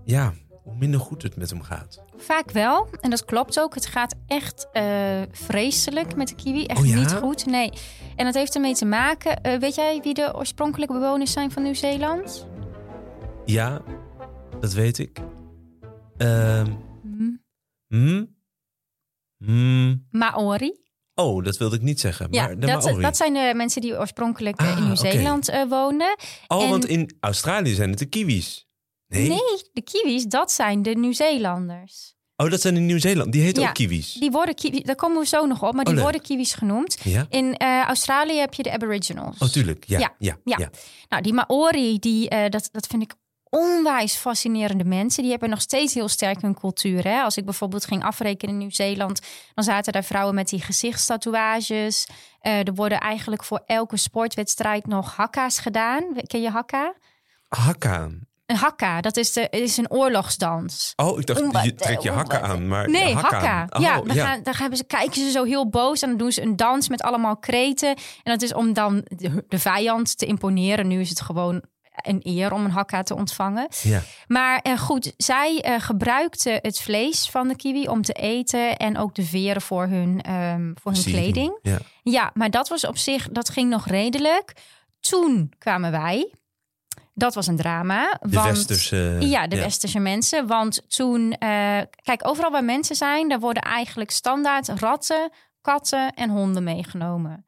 ja, 0.05 0.35
hoe 0.63 0.75
minder 0.79 1.01
goed 1.01 1.23
het 1.23 1.37
met 1.37 1.51
hem 1.51 1.63
gaat. 1.63 2.03
Vaak 2.17 2.51
wel, 2.51 2.89
en 3.01 3.11
dat 3.11 3.25
klopt 3.25 3.61
ook. 3.61 3.75
Het 3.75 3.87
gaat 3.87 4.15
echt 4.27 4.69
eh, 4.73 5.23
vreselijk 5.31 6.17
met 6.17 6.29
de 6.29 6.35
kiwi. 6.35 6.65
Echt 6.65 6.81
Oh 6.81 6.87
ja? 6.87 6.95
niet 6.95 7.13
goed, 7.13 7.47
nee. 7.47 7.73
En 8.17 8.25
dat 8.25 8.35
heeft 8.35 8.55
ermee 8.55 8.75
te 8.75 8.85
maken... 8.85 9.61
weet 9.61 9.75
jij 9.75 10.01
wie 10.03 10.15
de 10.15 10.37
oorspronkelijke 10.37 10.93
bewoners 10.93 11.33
zijn 11.33 11.51
van 11.51 11.63
Nieuw-Zeeland? 11.63 12.47
Ja, 13.45 13.83
dat 14.61 14.73
weet 14.73 14.99
ik. 14.99 15.19
Ehm 16.17 16.67
Hm. 17.03 17.31
hm? 17.89 18.25
Hm? 19.45 19.97
Maori. 20.11 20.87
Oh, 21.15 21.45
dat 21.45 21.57
wilde 21.57 21.77
ik 21.77 21.83
niet 21.83 22.01
zeggen. 22.01 22.29
Ja, 22.31 22.43
maar 22.47 22.59
de 22.59 22.67
dat, 22.67 22.85
Maori. 22.85 23.03
dat 23.03 23.17
zijn 23.17 23.33
de 23.33 23.53
mensen 23.57 23.81
die 23.81 23.99
oorspronkelijk 23.99 24.61
eh, 24.61 24.71
Ah, 24.73 24.79
in 24.79 24.85
Nieuw-Zeeland 24.85 25.49
eh, 25.49 25.65
woonden. 25.69 26.17
Oh, 26.49 26.63
en- 26.63 26.71
want 26.71 26.85
in 26.87 27.17
Australië 27.21 27.75
zijn 27.75 27.91
het 27.91 27.99
de 27.99 28.07
kiwis. 28.07 28.69
Nee? 29.07 29.29
Nee, 29.29 29.39
de 29.73 29.83
kiwis, 29.83 30.25
dat 30.25 30.53
zijn 30.53 30.83
de 30.83 30.91
Nieuw-Zeelanders. 30.91 32.17
Oh, 32.37 32.51
dat 32.51 32.61
zijn 32.61 32.77
in 32.77 32.87
Nieuw-Zeeland. 32.87 33.33
Die 33.33 33.43
heten 33.43 33.63
Ja, 33.63 33.69
ook 33.69 33.75
kiwis. 33.75 34.13
Die 34.13 34.31
worden 34.31 34.55
kiwis, 34.55 34.83
daar 34.83 34.95
komen 34.95 35.19
we 35.21 35.27
zo 35.27 35.47
nog 35.47 35.63
op, 35.63 35.75
maar 35.75 35.85
die 35.85 35.95
leuk. 35.95 36.03
worden 36.03 36.21
kiwis 36.21 36.55
genoemd. 36.55 36.99
Ja? 37.05 37.27
In 37.29 37.57
eh, 37.57 37.83
Australië 37.87 38.39
heb 38.39 38.55
je 38.55 38.63
de 38.63 38.73
Aboriginals. 38.73 39.39
Oh, 39.39 39.49
tuurlijk. 39.49 39.85
Ja, 39.87 39.99
ja, 39.99 40.15
Ja, 40.19 40.37
ja. 40.45 40.57
ja. 40.59 40.71
Nou, 41.09 41.23
die 41.23 41.33
Maori, 41.33 41.99
die, 41.99 42.29
dat, 42.51 42.69
dat 42.73 42.87
vind 42.87 43.03
ik 43.03 43.15
onwijs 43.51 44.15
fascinerende 44.17 44.85
mensen. 44.85 45.23
Die 45.23 45.31
hebben 45.31 45.51
nog 45.51 45.61
steeds 45.61 45.95
heel 45.95 46.09
sterk 46.09 46.43
hun 46.43 46.55
cultuur. 46.55 47.05
Hè? 47.05 47.21
Als 47.23 47.37
ik 47.37 47.45
bijvoorbeeld 47.45 47.85
ging 47.87 48.05
afrekenen 48.05 48.53
in 48.55 48.61
Nieuw-Zeeland... 48.61 49.21
dan 49.55 49.65
zaten 49.65 49.93
daar 49.93 50.05
vrouwen 50.05 50.35
met 50.35 50.49
die 50.49 50.61
gezichtstatoeages. 50.61 52.07
Eh, 52.41 52.67
er 52.67 52.75
worden 52.75 53.01
eigenlijk 53.01 53.45
voor 53.45 53.63
elke 53.67 53.97
sportwedstrijd 53.97 54.87
nog 54.87 55.17
hakka's 55.17 55.59
gedaan. 55.59 56.05
Ken 56.27 56.41
je 56.41 56.51
hakka? 56.51 56.95
Hakka. 57.49 58.09
Een 58.47 58.57
hakka, 58.57 59.01
dat 59.01 59.17
is, 59.17 59.33
de, 59.33 59.49
is 59.51 59.77
een 59.77 59.91
oorlogsdans. 59.91 60.93
Oh, 60.97 61.19
ik 61.19 61.27
dacht, 61.27 61.65
je 61.65 61.75
trekt 61.75 62.03
je 62.03 62.11
oemba- 62.13 62.41
aan. 62.41 62.69
Maar 62.69 62.91
Nee, 62.91 63.15
hakka. 63.15 63.39
hakka. 63.39 63.77
Oh, 63.79 63.83
ja, 63.83 64.01
dan, 64.01 64.17
Gaan, 64.17 64.43
dan 64.43 64.55
hebben 64.57 64.79
ze, 64.79 64.85
kijken 64.85 65.15
ze 65.23 65.31
zo 65.31 65.45
heel 65.45 65.69
boos 65.69 66.03
en 66.03 66.09
dan 66.09 66.19
doen 66.19 66.33
ze 66.33 66.43
een 66.43 66.57
dans 66.57 66.89
met 66.89 67.03
allemaal 67.03 67.37
kreten. 67.37 67.89
En 67.89 68.33
dat 68.33 68.43
is 68.43 68.55
om 68.55 68.73
dan 68.73 69.05
de, 69.05 69.45
de 69.49 69.59
vijand 69.59 70.19
te 70.19 70.27
imponeren. 70.27 70.87
Nu 70.89 71.01
is 71.01 71.09
het 71.09 71.21
gewoon 71.21 71.63
een 72.03 72.21
eer 72.23 72.53
om 72.53 72.65
een 72.65 72.71
hakka 72.71 73.03
te 73.03 73.15
ontvangen. 73.15 73.69
Ja. 73.83 74.03
Maar 74.27 74.59
eh, 74.59 74.79
goed, 74.79 75.15
zij 75.17 75.61
eh, 75.61 75.81
gebruikten 75.81 76.59
het 76.63 76.81
vlees 76.81 77.29
van 77.31 77.49
de 77.49 77.57
kiwi 77.57 77.89
om 77.89 78.03
te 78.03 78.13
eten 78.13 78.77
en 78.77 78.99
ook 78.99 79.15
de 79.15 79.25
veren 79.25 79.63
voor 79.63 79.87
hun, 79.87 80.21
ehm, 80.21 80.73
voor 80.75 80.93
hun 80.93 81.03
kleding. 81.03 81.59
Ja. 81.63 81.79
Ja, 82.03 82.31
maar 82.35 82.51
dat 82.51 82.69
was 82.69 82.87
op 82.87 82.99
zich, 82.99 83.29
dat 83.29 83.49
ging 83.49 83.71
nog 83.71 83.87
redelijk. 83.87 84.53
Toen 85.01 85.53
kwamen 85.59 85.91
wij. 85.91 86.33
Dat 87.15 87.35
was 87.35 87.47
een 87.47 87.57
drama. 87.57 88.19
De 88.21 88.29
want, 88.31 88.49
westerse... 88.49 89.17
ja, 89.21 89.47
de 89.47 89.57
westerse 89.57 89.99
mensen. 89.99 90.47
Want 90.47 90.83
toen, 90.89 91.33
eh, 91.33 91.81
kijk, 92.03 92.29
overal 92.29 92.51
waar 92.51 92.65
mensen 92.65 92.97
zijn, 92.97 93.29
daar 93.29 93.41
worden 93.41 93.63
eigenlijk 93.63 94.11
standaard 94.11 94.69
ratten, 94.69 95.31
katten 95.61 96.15
en 96.15 96.31
honden 96.31 96.65
meegenomen. 96.65 97.47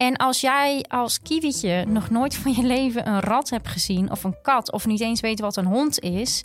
En 0.00 0.16
als 0.16 0.40
jij 0.40 0.84
als 0.88 1.20
kiwietje 1.22 1.84
nog 1.88 2.10
nooit 2.10 2.34
van 2.36 2.52
je 2.52 2.62
leven 2.62 3.08
een 3.08 3.20
rat 3.20 3.50
hebt 3.50 3.68
gezien 3.68 4.10
of 4.10 4.24
een 4.24 4.36
kat 4.42 4.72
of 4.72 4.86
niet 4.86 5.00
eens 5.00 5.20
weet 5.20 5.40
wat 5.40 5.56
een 5.56 5.64
hond 5.66 6.00
is, 6.00 6.44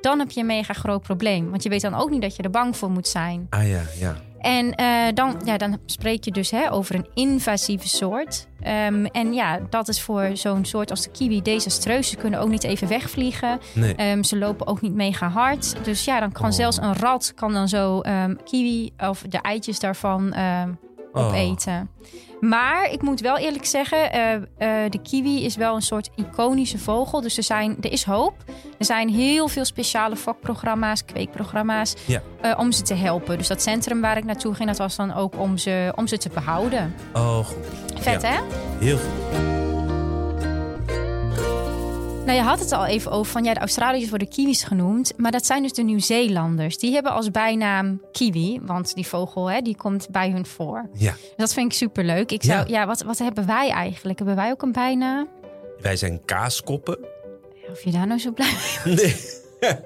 dan 0.00 0.18
heb 0.18 0.30
je 0.30 0.40
een 0.40 0.46
mega 0.46 0.72
groot 0.72 1.02
probleem. 1.02 1.50
Want 1.50 1.62
je 1.62 1.68
weet 1.68 1.80
dan 1.80 1.94
ook 1.94 2.10
niet 2.10 2.22
dat 2.22 2.36
je 2.36 2.42
er 2.42 2.50
bang 2.50 2.76
voor 2.76 2.90
moet 2.90 3.08
zijn. 3.08 3.46
Ah 3.50 3.68
ja, 3.68 3.82
ja. 3.98 4.16
En 4.38 4.74
eh, 4.74 4.86
dan, 5.14 5.40
ja, 5.44 5.56
dan 5.56 5.78
spreek 5.86 6.24
je 6.24 6.30
dus 6.30 6.50
hè, 6.50 6.72
over 6.72 6.94
een 6.94 7.06
invasieve 7.14 7.88
soort. 7.88 8.46
Ehm, 8.60 9.04
en 9.04 9.32
ja, 9.32 9.58
dat 9.70 9.88
is 9.88 10.00
voor 10.02 10.30
zo'n 10.32 10.64
soort 10.64 10.90
als 10.90 11.02
de 11.02 11.10
kiwi 11.10 11.42
desastreus. 11.42 12.08
Ze 12.08 12.16
kunnen 12.16 12.40
ook 12.40 12.48
niet 12.48 12.64
even 12.64 12.88
wegvliegen. 12.88 13.58
Nee. 13.74 13.94
Ehm, 13.94 14.22
ze 14.22 14.38
lopen 14.38 14.66
ook 14.66 14.80
niet 14.80 14.94
mega 14.94 15.28
hard. 15.28 15.84
Dus 15.84 16.04
ja, 16.04 16.20
dan 16.20 16.32
kan 16.32 16.46
Oh. 16.46 16.52
zelfs 16.52 16.76
een 16.76 16.94
rat 16.94 17.32
kan 17.34 17.52
dan 17.52 17.68
zo 17.68 18.00
ehm, 18.00 18.34
kiwi 18.44 18.92
of 18.98 19.24
de 19.28 19.38
eitjes 19.40 19.78
daarvan 19.80 20.34
Oh. 21.12 21.30
Maar 22.48 22.90
ik 22.90 23.02
moet 23.02 23.20
wel 23.20 23.38
eerlijk 23.38 23.64
zeggen, 23.64 24.12
eh, 24.12 24.34
eh, 24.34 24.90
de 24.90 24.98
kiwi 25.02 25.44
is 25.44 25.56
wel 25.56 25.74
een 25.74 25.82
soort 25.82 26.10
iconische 26.16 26.78
vogel. 26.78 27.20
Dus 27.20 27.36
er, 27.36 27.42
zijn, 27.42 27.76
er 27.80 27.92
is 27.92 28.04
hoop. 28.04 28.34
Er 28.78 28.84
zijn 28.84 29.08
heel 29.08 29.48
veel 29.48 29.64
speciale 29.64 30.16
fokprogramma's, 30.16 31.04
kweekprogramma's, 31.04 31.94
Ja. 32.06 32.22
eh, 32.40 32.58
om 32.58 32.72
ze 32.72 32.82
te 32.82 32.94
helpen. 32.94 33.38
Dus 33.38 33.48
dat 33.48 33.62
centrum 33.62 34.00
waar 34.00 34.16
ik 34.16 34.24
naartoe 34.24 34.54
ging, 34.54 34.68
dat 34.68 34.78
was 34.78 34.96
dan 34.96 35.14
ook 35.14 35.38
om 35.38 35.56
ze, 35.58 35.92
om 35.96 36.06
ze 36.06 36.18
te 36.18 36.28
behouden. 36.34 36.94
Oh, 37.12 37.36
goed. 37.38 37.56
Vet 38.00 38.22
Ja. 38.22 38.28
hè? 38.28 38.40
Heel 38.78 38.96
goed. 38.98 39.61
Nou, 42.26 42.36
je 42.36 42.42
had 42.42 42.58
het 42.60 42.72
al 42.72 42.86
even 42.86 43.10
over 43.10 43.32
van 43.32 43.44
ja, 43.44 43.54
de 43.54 43.60
Australiërs 43.60 44.08
worden 44.10 44.28
kiwis 44.28 44.62
genoemd. 44.64 45.12
Maar 45.16 45.30
dat 45.30 45.46
zijn 45.46 45.62
dus 45.62 45.72
de 45.72 45.82
Nieuw-Zeelanders. 45.82 46.78
Die 46.78 46.92
hebben 46.92 47.12
als 47.12 47.30
bijnaam 47.30 48.00
kiwi, 48.12 48.58
want 48.62 48.94
die 48.94 49.06
vogel 49.06 49.50
hè, 49.50 49.60
die 49.60 49.76
komt 49.76 50.08
bij 50.10 50.30
hun 50.30 50.46
voor. 50.46 50.88
Ja. 50.92 51.14
Dat 51.36 51.52
vind 51.52 51.66
ik 51.72 51.78
superleuk. 51.78 52.32
Ik 52.32 52.42
zou, 52.42 52.58
Ja. 52.58 52.80
ja, 52.80 52.86
wat, 52.86 53.02
wat 53.02 53.18
hebben 53.18 53.46
wij 53.46 53.70
eigenlijk? 53.70 54.18
Hebben 54.18 54.36
wij 54.36 54.50
ook 54.50 54.62
een 54.62 54.72
bijnaam? 54.72 55.28
Wij 55.80 55.96
zijn 55.96 56.24
kaaskoppen. 56.24 56.98
Of 57.70 57.84
je 57.84 57.90
daar 57.90 58.06
nou 58.06 58.20
zo 58.20 58.32
blij 58.32 58.52
mee 58.84 58.94
Nee. 58.94 59.16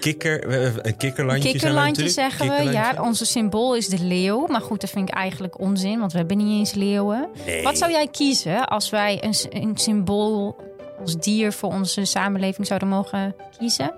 Kikker, 0.00 0.52
een 0.86 0.96
kikkerlandje. 0.96 1.50
Kikkerlandje 1.50 2.08
zeggen 2.08 2.48
we. 2.48 2.70
Ja, 2.72 2.94
onze 3.02 3.24
symbool 3.26 3.76
is 3.76 3.88
de 3.88 4.04
leeuw. 4.04 4.46
Maar 4.46 4.60
goed, 4.60 4.80
dat 4.80 4.90
vind 4.90 5.08
ik 5.08 5.14
eigenlijk 5.14 5.60
onzin, 5.60 5.98
want 5.98 6.12
we 6.12 6.18
hebben 6.18 6.36
niet 6.36 6.58
eens 6.58 6.72
leeuwen. 6.74 7.28
Nee. 7.46 7.62
Wat 7.62 7.78
zou 7.78 7.90
jij 7.90 8.08
kiezen 8.08 8.68
als 8.68 8.90
wij 8.90 9.24
een, 9.24 9.34
een 9.62 9.76
symbool 9.76 10.56
als 11.00 11.16
dier 11.16 11.52
voor 11.52 11.72
onze 11.72 12.04
samenleving 12.04 12.66
zouden 12.66 12.88
mogen 12.88 13.34
kiezen? 13.58 13.94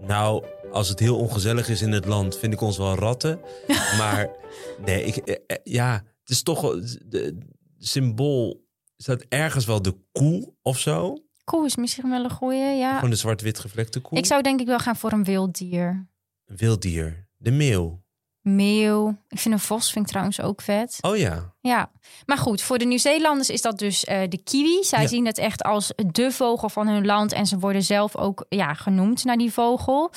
Nou, 0.00 0.44
als 0.72 0.88
het 0.88 0.98
heel 0.98 1.18
ongezellig 1.18 1.68
is 1.68 1.82
in 1.82 1.92
het 1.92 2.04
land, 2.04 2.38
vind 2.38 2.52
ik 2.52 2.60
ons 2.60 2.76
wel 2.78 2.94
ratten. 2.94 3.40
maar 3.98 4.30
nee, 4.84 5.04
ik, 5.04 5.16
eh, 5.16 5.34
eh, 5.46 5.56
ja, 5.64 5.92
het 6.20 6.30
is 6.30 6.42
toch 6.42 6.60
de 7.06 7.38
symbool. 7.78 8.64
Is 8.96 9.04
dat 9.04 9.24
ergens 9.28 9.64
wel 9.64 9.82
de 9.82 9.96
koe 10.12 10.54
of 10.62 10.78
zo? 10.78 11.16
Koe 11.44 11.66
is 11.66 11.76
misschien 11.76 12.10
wel 12.10 12.24
een 12.24 12.30
goeie, 12.30 12.76
ja. 12.76 12.94
Gewoon 12.94 13.10
de 13.10 13.16
zwart-wit 13.16 13.58
gevlekte 13.58 14.00
koe. 14.00 14.18
Ik 14.18 14.26
zou 14.26 14.42
denk 14.42 14.60
ik 14.60 14.66
wel 14.66 14.78
gaan 14.78 14.96
voor 14.96 15.12
een 15.12 15.24
wild 15.24 15.58
dier. 15.58 16.08
Een 16.44 16.56
wild 16.56 16.82
dier. 16.82 17.28
De 17.36 17.50
meeuw. 17.50 18.01
Meeuw. 18.42 19.16
Ik 19.28 19.38
vind 19.38 19.54
een 19.54 19.60
vos 19.60 19.92
vind 19.92 20.04
ik 20.04 20.10
trouwens 20.10 20.40
ook 20.40 20.60
vet. 20.62 20.98
Oh 21.00 21.16
ja. 21.16 21.52
Ja, 21.60 21.90
maar 22.26 22.38
goed, 22.38 22.62
voor 22.62 22.78
de 22.78 22.84
Nieuw-Zeelanders 22.84 23.50
is 23.50 23.62
dat 23.62 23.78
dus 23.78 24.04
eh, 24.04 24.28
de 24.28 24.42
kiwi. 24.42 24.82
Zij 24.84 25.02
Ja. 25.02 25.08
zien 25.08 25.26
het 25.26 25.38
echt 25.38 25.62
als 25.62 25.92
de 26.06 26.32
vogel 26.32 26.68
van 26.68 26.88
hun 26.88 27.06
land 27.06 27.32
en 27.32 27.46
ze 27.46 27.58
worden 27.58 27.82
zelf 27.82 28.16
ook 28.16 28.46
ja, 28.48 28.74
genoemd 28.74 29.24
naar 29.24 29.36
die 29.36 29.52
vogel. 29.52 30.12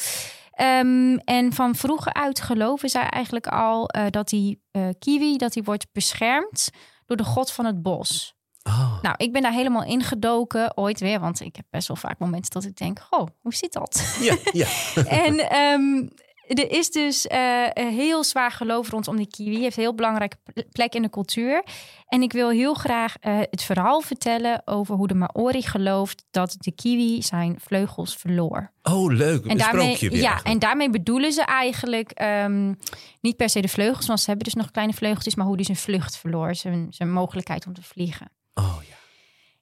Ehm, 0.52 1.16
en 1.16 1.54
van 1.54 1.76
vroeger 1.76 2.14
uit 2.14 2.42
geloven 2.42 2.90
zij 2.90 3.10
eigenlijk 3.10 3.48
al 3.48 3.88
eh, 3.90 4.06
dat 4.10 4.30
die 4.30 4.62
eh, 4.72 4.88
kiwi 5.00 5.38
dat 5.38 5.54
die 5.54 5.64
wordt 5.64 5.86
beschermd 5.92 6.70
door 7.06 7.18
de 7.18 7.24
god 7.24 7.52
van 7.52 7.66
het 7.66 7.82
bos. 7.82 8.34
Oh. 8.64 9.02
Nou, 9.02 9.16
ik 9.18 9.34
ben 9.34 9.42
daar 9.42 9.52
helemaal 9.52 9.84
ingedoken 9.84 10.78
ooit 10.78 11.00
weer, 11.00 11.20
want 11.20 11.42
ik 11.42 11.56
heb 11.56 11.66
best 11.70 11.88
wel 11.88 11.98
vaak 11.98 12.20
momenten 12.20 12.52
dat 12.52 12.64
ik 12.64 12.76
denk, 12.78 13.08
oh, 13.10 13.28
hoe 13.42 13.54
zit 13.54 13.74
dat? 13.74 14.18
Ja, 14.22 14.36
ja. 14.52 14.68
en 15.26 15.50
ehm, 15.50 16.08
er 16.48 16.72
is 16.72 16.92
dus 16.92 17.28
eh, 17.28 17.66
een 17.74 17.92
heel 17.92 18.24
zwaar 18.24 18.52
geloof 18.52 18.90
rondom 18.90 19.16
die 19.16 19.28
kiwi. 19.28 19.60
Heeft 19.60 19.78
een 19.78 19.84
heel 19.84 19.96
belangrijke 19.96 20.38
plek 20.72 20.94
in 20.94 21.02
de 21.02 21.10
cultuur. 21.10 21.64
En 22.08 22.22
ik 22.22 22.32
wil 22.32 22.50
heel 22.50 22.74
graag 22.74 23.16
eh, 23.20 23.38
het 23.38 23.62
verhaal 23.62 24.02
vertellen 24.02 24.62
over 24.66 24.96
hoe 24.96 25.08
de 25.08 25.14
Maori 25.14 25.62
gelooft 25.62 26.26
dat 26.32 26.56
de 26.60 26.72
kiwi 26.72 27.22
zijn 27.22 27.60
vleugels 27.60 28.16
verloor. 28.16 28.72
Oh, 28.84 29.12
leuk. 29.12 29.44
En 29.44 29.52
een 29.52 29.58
daarmee, 29.58 29.98
ja, 30.00 30.10
eigenlijk. 30.10 30.44
en 30.44 30.60
daarmee 30.60 30.90
bedoelen 30.90 31.32
ze 31.32 31.42
eigenlijk 31.42 32.12
ehm, 32.12 32.74
niet 33.22 33.36
per 33.36 33.50
se 33.50 33.62
de 33.62 33.68
vleugels, 33.68 34.08
want 34.08 34.20
ze 34.20 34.26
hebben 34.26 34.46
dus 34.46 34.54
nog 34.54 34.72
kleine 34.72 34.94
vleugeltjes, 34.94 35.36
maar 35.36 35.46
hoe 35.46 35.56
die 35.56 35.66
zijn 35.66 35.78
vlucht 35.78 36.18
verloor, 36.18 36.56
zijn, 36.56 36.88
zijn 36.90 37.12
mogelijkheid 37.12 37.68
om 37.68 37.74
te 37.74 37.84
vliegen. 37.84 38.32
Oh 38.54 38.78
ja. 38.90 38.96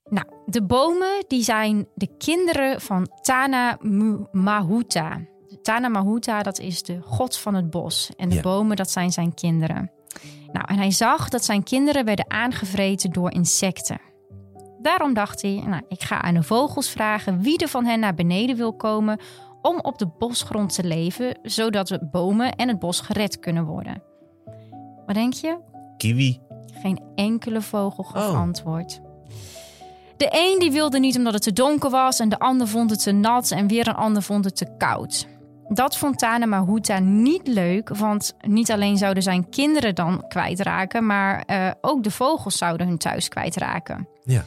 Nou, 0.10 0.26
de 0.46 0.64
bomen 0.64 1.26
die 1.28 1.44
zijn 1.44 1.88
de 1.96 2.18
kinderen 2.18 2.82
van 2.82 3.10
Tana 3.22 3.78
Mahuta. 4.32 5.22
Tana 5.62 5.88
Mahuta, 5.88 6.42
dat 6.44 6.60
is 6.60 6.84
de 6.84 7.00
god 7.02 7.38
van 7.38 7.54
het 7.54 7.70
bos. 7.70 8.12
En 8.18 8.30
de 8.30 8.36
Ja. 8.36 8.42
bomen, 8.42 8.76
dat 8.76 8.92
zijn 8.92 9.12
zijn 9.12 9.34
kinderen. 9.34 9.92
Nou, 10.52 10.66
en 10.68 10.78
hij 10.78 10.92
zag 10.92 11.30
dat 11.30 11.46
zijn 11.46 11.64
kinderen 11.64 12.06
werden 12.06 12.32
aangevreten 12.32 13.12
door 13.12 13.32
insecten. 13.32 14.02
Daarom 14.82 15.14
dacht 15.14 15.42
hij, 15.42 15.64
nou, 15.68 15.82
ik 15.88 16.04
ga 16.04 16.22
aan 16.22 16.34
de 16.34 16.44
vogels 16.44 16.90
vragen 16.90 17.42
wie 17.42 17.58
er 17.58 17.68
van 17.68 17.86
hen 17.86 18.00
naar 18.00 18.14
beneden 18.16 18.56
wil 18.56 18.74
komen 18.76 19.20
om 19.62 19.80
op 19.82 19.98
de 19.98 20.08
bosgrond 20.20 20.74
te 20.76 20.84
leven, 20.84 21.40
zodat 21.44 21.88
de 21.88 22.06
bomen 22.12 22.56
en 22.56 22.68
het 22.68 22.80
bos 22.80 23.00
gered 23.00 23.40
kunnen 23.40 23.66
worden. 23.66 24.04
Wat 25.06 25.16
denk 25.16 25.34
je? 25.34 25.58
Kiwi. 25.98 26.40
Geen 26.82 27.02
enkele 27.16 27.62
vogel 27.62 28.04
gaf 28.04 28.30
Oh. 28.30 28.40
antwoord. 28.40 29.02
De 30.18 30.28
een 30.32 30.60
die 30.60 30.72
wilde 30.72 31.00
niet 31.00 31.18
omdat 31.18 31.34
het 31.34 31.42
te 31.44 31.54
donker 31.54 31.90
was 31.90 32.20
en 32.20 32.30
de 32.30 32.40
ander 32.40 32.68
vond 32.68 32.90
het 32.90 33.04
te 33.04 33.12
nat 33.12 33.52
en 33.52 33.68
weer 33.68 33.88
een 33.88 33.96
ander 33.96 34.22
vond 34.24 34.46
het 34.46 34.56
te 34.56 34.76
koud. 34.78 35.28
Dat 35.74 35.98
vond 35.98 36.20
Tana 36.20 36.46
Mahuta 36.46 37.00
niet 37.00 37.48
leuk, 37.48 37.90
want 37.90 38.36
niet 38.42 38.72
alleen 38.72 38.98
zouden 38.98 39.24
zijn 39.24 39.50
kinderen 39.50 39.96
dan 39.96 40.28
kwijtraken, 40.28 41.06
maar 41.06 41.44
eh, 41.46 41.72
ook 41.82 42.04
de 42.04 42.12
vogels 42.12 42.58
zouden 42.58 42.88
hun 42.88 42.98
thuis 42.98 43.28
kwijtraken. 43.28 44.08
Ja. 44.24 44.46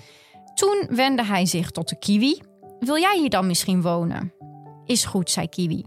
Toen 0.54 0.86
wendde 0.90 1.24
hij 1.24 1.46
zich 1.46 1.70
tot 1.70 1.88
de 1.88 1.98
kiwi. 1.98 2.42
Wil 2.78 2.98
jij 2.98 3.18
hier 3.18 3.30
dan 3.30 3.46
misschien 3.46 3.82
wonen? 3.82 4.32
Is 4.84 5.04
goed, 5.04 5.30
zei 5.30 5.48
kiwi. 5.48 5.84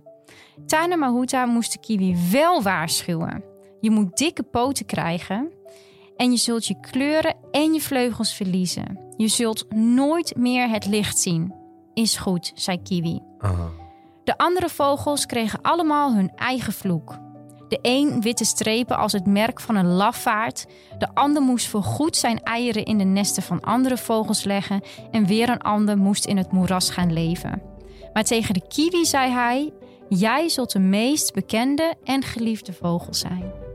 Tana 0.65 0.95
Mahuta 0.95 1.45
moest 1.45 1.71
de 1.71 1.79
kiwi 1.79 2.17
wel 2.31 2.61
waarschuwen. 2.61 3.43
Je 3.81 3.89
moet 3.89 4.17
dikke 4.17 4.43
poten 4.43 4.85
krijgen 4.85 5.51
en 6.15 6.31
je 6.31 6.37
zult 6.37 6.65
je 6.65 6.79
kleuren 6.79 7.35
en 7.51 7.73
je 7.73 7.81
vleugels 7.81 8.33
verliezen. 8.33 8.99
Je 9.17 9.27
zult 9.27 9.73
nooit 9.73 10.35
meer 10.35 10.69
het 10.69 10.85
licht 10.85 11.19
zien. 11.19 11.53
Is 11.93 12.17
goed, 12.17 12.51
zei 12.55 12.81
kiwi. 12.81 13.19
Ah. 13.37 13.78
De 14.29 14.37
andere 14.37 14.69
vogels 14.69 15.25
kregen 15.25 15.61
allemaal 15.61 16.13
hun 16.13 16.31
eigen 16.35 16.73
vloek. 16.73 17.17
De 17.67 17.79
een 17.81 18.21
witte 18.21 18.45
strepen 18.45 18.97
als 18.97 19.11
het 19.11 19.25
merk 19.25 19.59
van 19.59 19.75
een 19.75 19.87
lafaard. 19.87 20.65
De 20.97 21.07
ander 21.13 21.41
moest 21.41 21.67
voorgoed 21.67 22.15
zijn 22.15 22.43
eieren 22.43 22.85
in 22.85 22.97
de 22.97 23.03
nesten 23.03 23.43
van 23.43 23.61
andere 23.61 23.97
vogels 23.97 24.43
leggen. 24.43 24.81
En 25.11 25.25
weer 25.25 25.49
een 25.49 25.61
ander 25.61 25.97
moest 25.97 26.25
in 26.25 26.37
het 26.37 26.51
moeras 26.51 26.89
gaan 26.89 27.13
leven. 27.13 27.61
Maar 28.13 28.23
tegen 28.23 28.53
de 28.53 28.67
kiwi 28.67 29.05
zei 29.05 29.31
hij: 29.31 29.73
Jij 30.09 30.49
zult 30.49 30.71
de 30.71 30.79
meest 30.79 31.33
bekende 31.33 31.95
en 32.03 32.23
geliefde 32.23 32.73
vogel 32.73 33.13
zijn. 33.13 33.68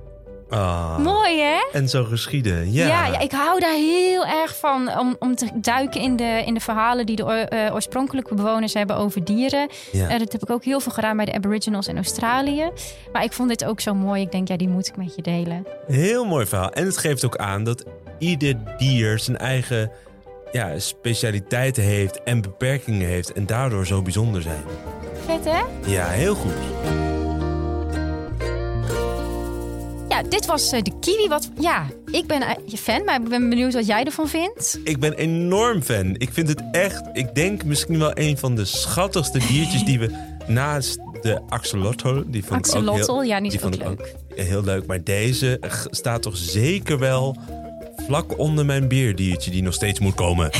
Ah. 0.55 0.99
Mooi 0.99 1.41
hè? 1.41 1.69
En 1.73 1.89
zo 1.89 2.05
geschieden. 2.05 2.73
Ja. 2.73 2.87
Ja, 2.87 3.07
ja, 3.07 3.19
ik 3.19 3.33
hou 3.33 3.61
daar 3.61 3.75
heel 3.75 4.27
erg 4.27 4.57
van 4.57 4.99
om, 4.99 5.17
om 5.19 5.35
te 5.35 5.49
duiken 5.55 6.01
in 6.01 6.17
de, 6.17 6.43
in 6.47 6.55
de 6.55 6.61
verhalen 6.61 7.07
die 7.07 7.17
de 7.17 7.25
eh, 7.25 7.75
oorspronkelijke 7.75 8.35
bewoners 8.35 8.75
hebben 8.75 8.97
over 8.97 9.25
dieren. 9.25 9.69
Ja. 9.93 10.09
Eh, 10.09 10.19
dat 10.19 10.33
heb 10.33 10.43
ik 10.43 10.51
ook 10.51 10.65
heel 10.65 10.81
veel 10.81 10.93
gedaan 10.93 11.17
bij 11.17 11.25
de 11.25 11.33
Aboriginals 11.33 11.89
in 11.89 11.97
Australië. 11.97 12.71
Maar 13.13 13.25
ik 13.25 13.33
vond 13.33 13.49
dit 13.49 13.65
ook 13.65 13.81
zo 13.81 13.95
mooi. 13.95 14.23
Ik 14.23 14.33
denk, 14.33 14.49
ja, 14.49 14.57
die 14.57 14.69
moet 14.69 14.89
ik 14.89 14.97
met 14.97 15.15
je 15.15 15.23
delen. 15.23 15.67
Heel 15.87 16.25
mooi 16.25 16.47
verhaal. 16.47 16.73
En 16.73 16.85
het 16.85 16.99
geeft 16.99 17.25
ook 17.25 17.37
aan 17.37 17.65
dat 17.65 17.85
ieder 18.19 18.57
dier 18.77 19.19
zijn 19.19 19.37
eigen 19.37 19.91
ja, 20.53 20.79
specialiteiten 20.79 21.83
heeft 21.83 22.23
en 22.23 22.41
beperkingen 22.41 23.09
heeft. 23.09 23.33
En 23.33 23.47
daardoor 23.47 23.87
zo 23.87 24.03
bijzonder 24.03 24.43
zijn. 24.43 24.63
Vet 25.27 25.45
hè? 25.45 25.91
Ja, 25.91 26.07
heel 26.07 26.35
goed. 26.35 27.04
Dit 30.29 30.47
was 30.47 30.73
eh, 30.73 30.83
de 30.83 30.93
kiwi. 31.01 31.29
Wat, 31.29 31.51
ja, 31.61 31.87
ik 32.11 32.27
ben 32.27 32.43
eh, 32.43 32.51
je 32.67 32.77
fan, 32.77 33.05
maar 33.05 33.21
ik 33.21 33.29
ben 33.29 33.49
benieuwd 33.49 33.73
wat 33.73 33.87
jij 33.87 34.05
ervan 34.05 34.29
vindt. 34.29 34.79
Ik 34.85 35.01
ben 35.01 35.13
enorm 35.13 35.83
fan. 35.83 36.15
Ik 36.19 36.29
vind 36.33 36.49
het 36.49 36.63
echt, 36.73 37.03
ik 37.13 37.35
denk 37.35 37.65
misschien 37.65 37.99
wel 37.99 38.11
een 38.15 38.39
van 38.39 38.55
de 38.55 38.65
schattigste 38.65 39.39
diertjes 39.39 39.85
die 39.85 39.99
we 39.99 40.33
naast 40.47 40.99
de 41.23 41.41
axolotl, 41.49 42.23
die 42.27 42.45
vond 42.45 42.67
ik 42.67 42.75
ook 42.75 42.81
Axolotl, 42.83 43.13
heel, 43.13 43.23
ja, 43.23 43.41
die 43.41 43.53
is 43.53 43.61
vond 43.61 43.85
ook 43.85 43.93
ik 43.93 44.15
leuk. 44.29 44.47
heel 44.47 44.63
leuk. 44.65 44.87
Maar 44.87 45.03
deze 45.05 45.61
staat 45.91 46.23
toch 46.23 46.37
zeker 46.37 46.99
wel 46.99 47.37
vlak 48.07 48.39
onder 48.39 48.67
mijn 48.67 48.89
beerdiertje 48.89 49.51
die 49.51 49.63
nog 49.63 49.75
steeds 49.75 50.01
moet 50.01 50.15
komen. 50.15 50.51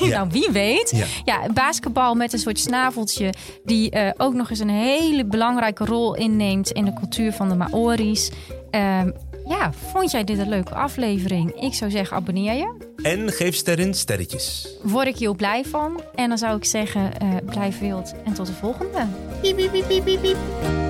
Ja. 0.00 0.08
Nou, 0.14 0.28
wie 0.30 0.48
weet. 0.52 0.90
Ja. 0.96 1.06
Ja, 1.24 1.52
basketbal 1.52 2.14
met 2.14 2.32
een 2.32 2.38
soort 2.38 2.58
snaveltje... 2.58 3.32
die 3.64 3.90
eh, 3.90 4.10
ook 4.16 4.34
nog 4.34 4.50
eens 4.50 4.58
een 4.58 4.70
hele 4.70 5.24
belangrijke 5.24 5.84
rol 5.84 6.14
inneemt... 6.14 6.70
in 6.70 6.84
de 6.84 6.92
cultuur 6.92 7.32
van 7.32 7.48
de 7.48 7.54
Maori's. 7.54 8.30
Ehm, 8.70 9.10
ja, 9.48 9.72
vond 9.92 10.10
jij 10.10 10.24
dit 10.24 10.38
een 10.38 10.48
leuke 10.48 10.74
aflevering? 10.74 11.60
Ik 11.60 11.74
zou 11.74 11.90
zeggen, 11.90 12.16
abonneer 12.16 12.54
je. 12.54 12.74
En 13.02 13.32
geef 13.32 13.54
sterren 13.54 13.94
sterretjes. 13.94 14.68
Word 14.82 15.06
ik 15.06 15.16
heel 15.16 15.34
blij 15.34 15.64
van. 15.64 16.00
En 16.14 16.28
dan 16.28 16.38
zou 16.38 16.56
ik 16.56 16.64
zeggen, 16.64 17.18
eh, 17.18 17.28
blijf 17.44 17.78
wild 17.78 18.12
en 18.24 18.32
tot 18.34 18.46
de 18.46 18.52
volgende. 18.52 19.06
Piep, 19.40 19.56
piep, 19.56 19.70
piep, 19.70 19.86
piep, 19.88 20.04
piep, 20.04 20.20
piep. 20.20 20.83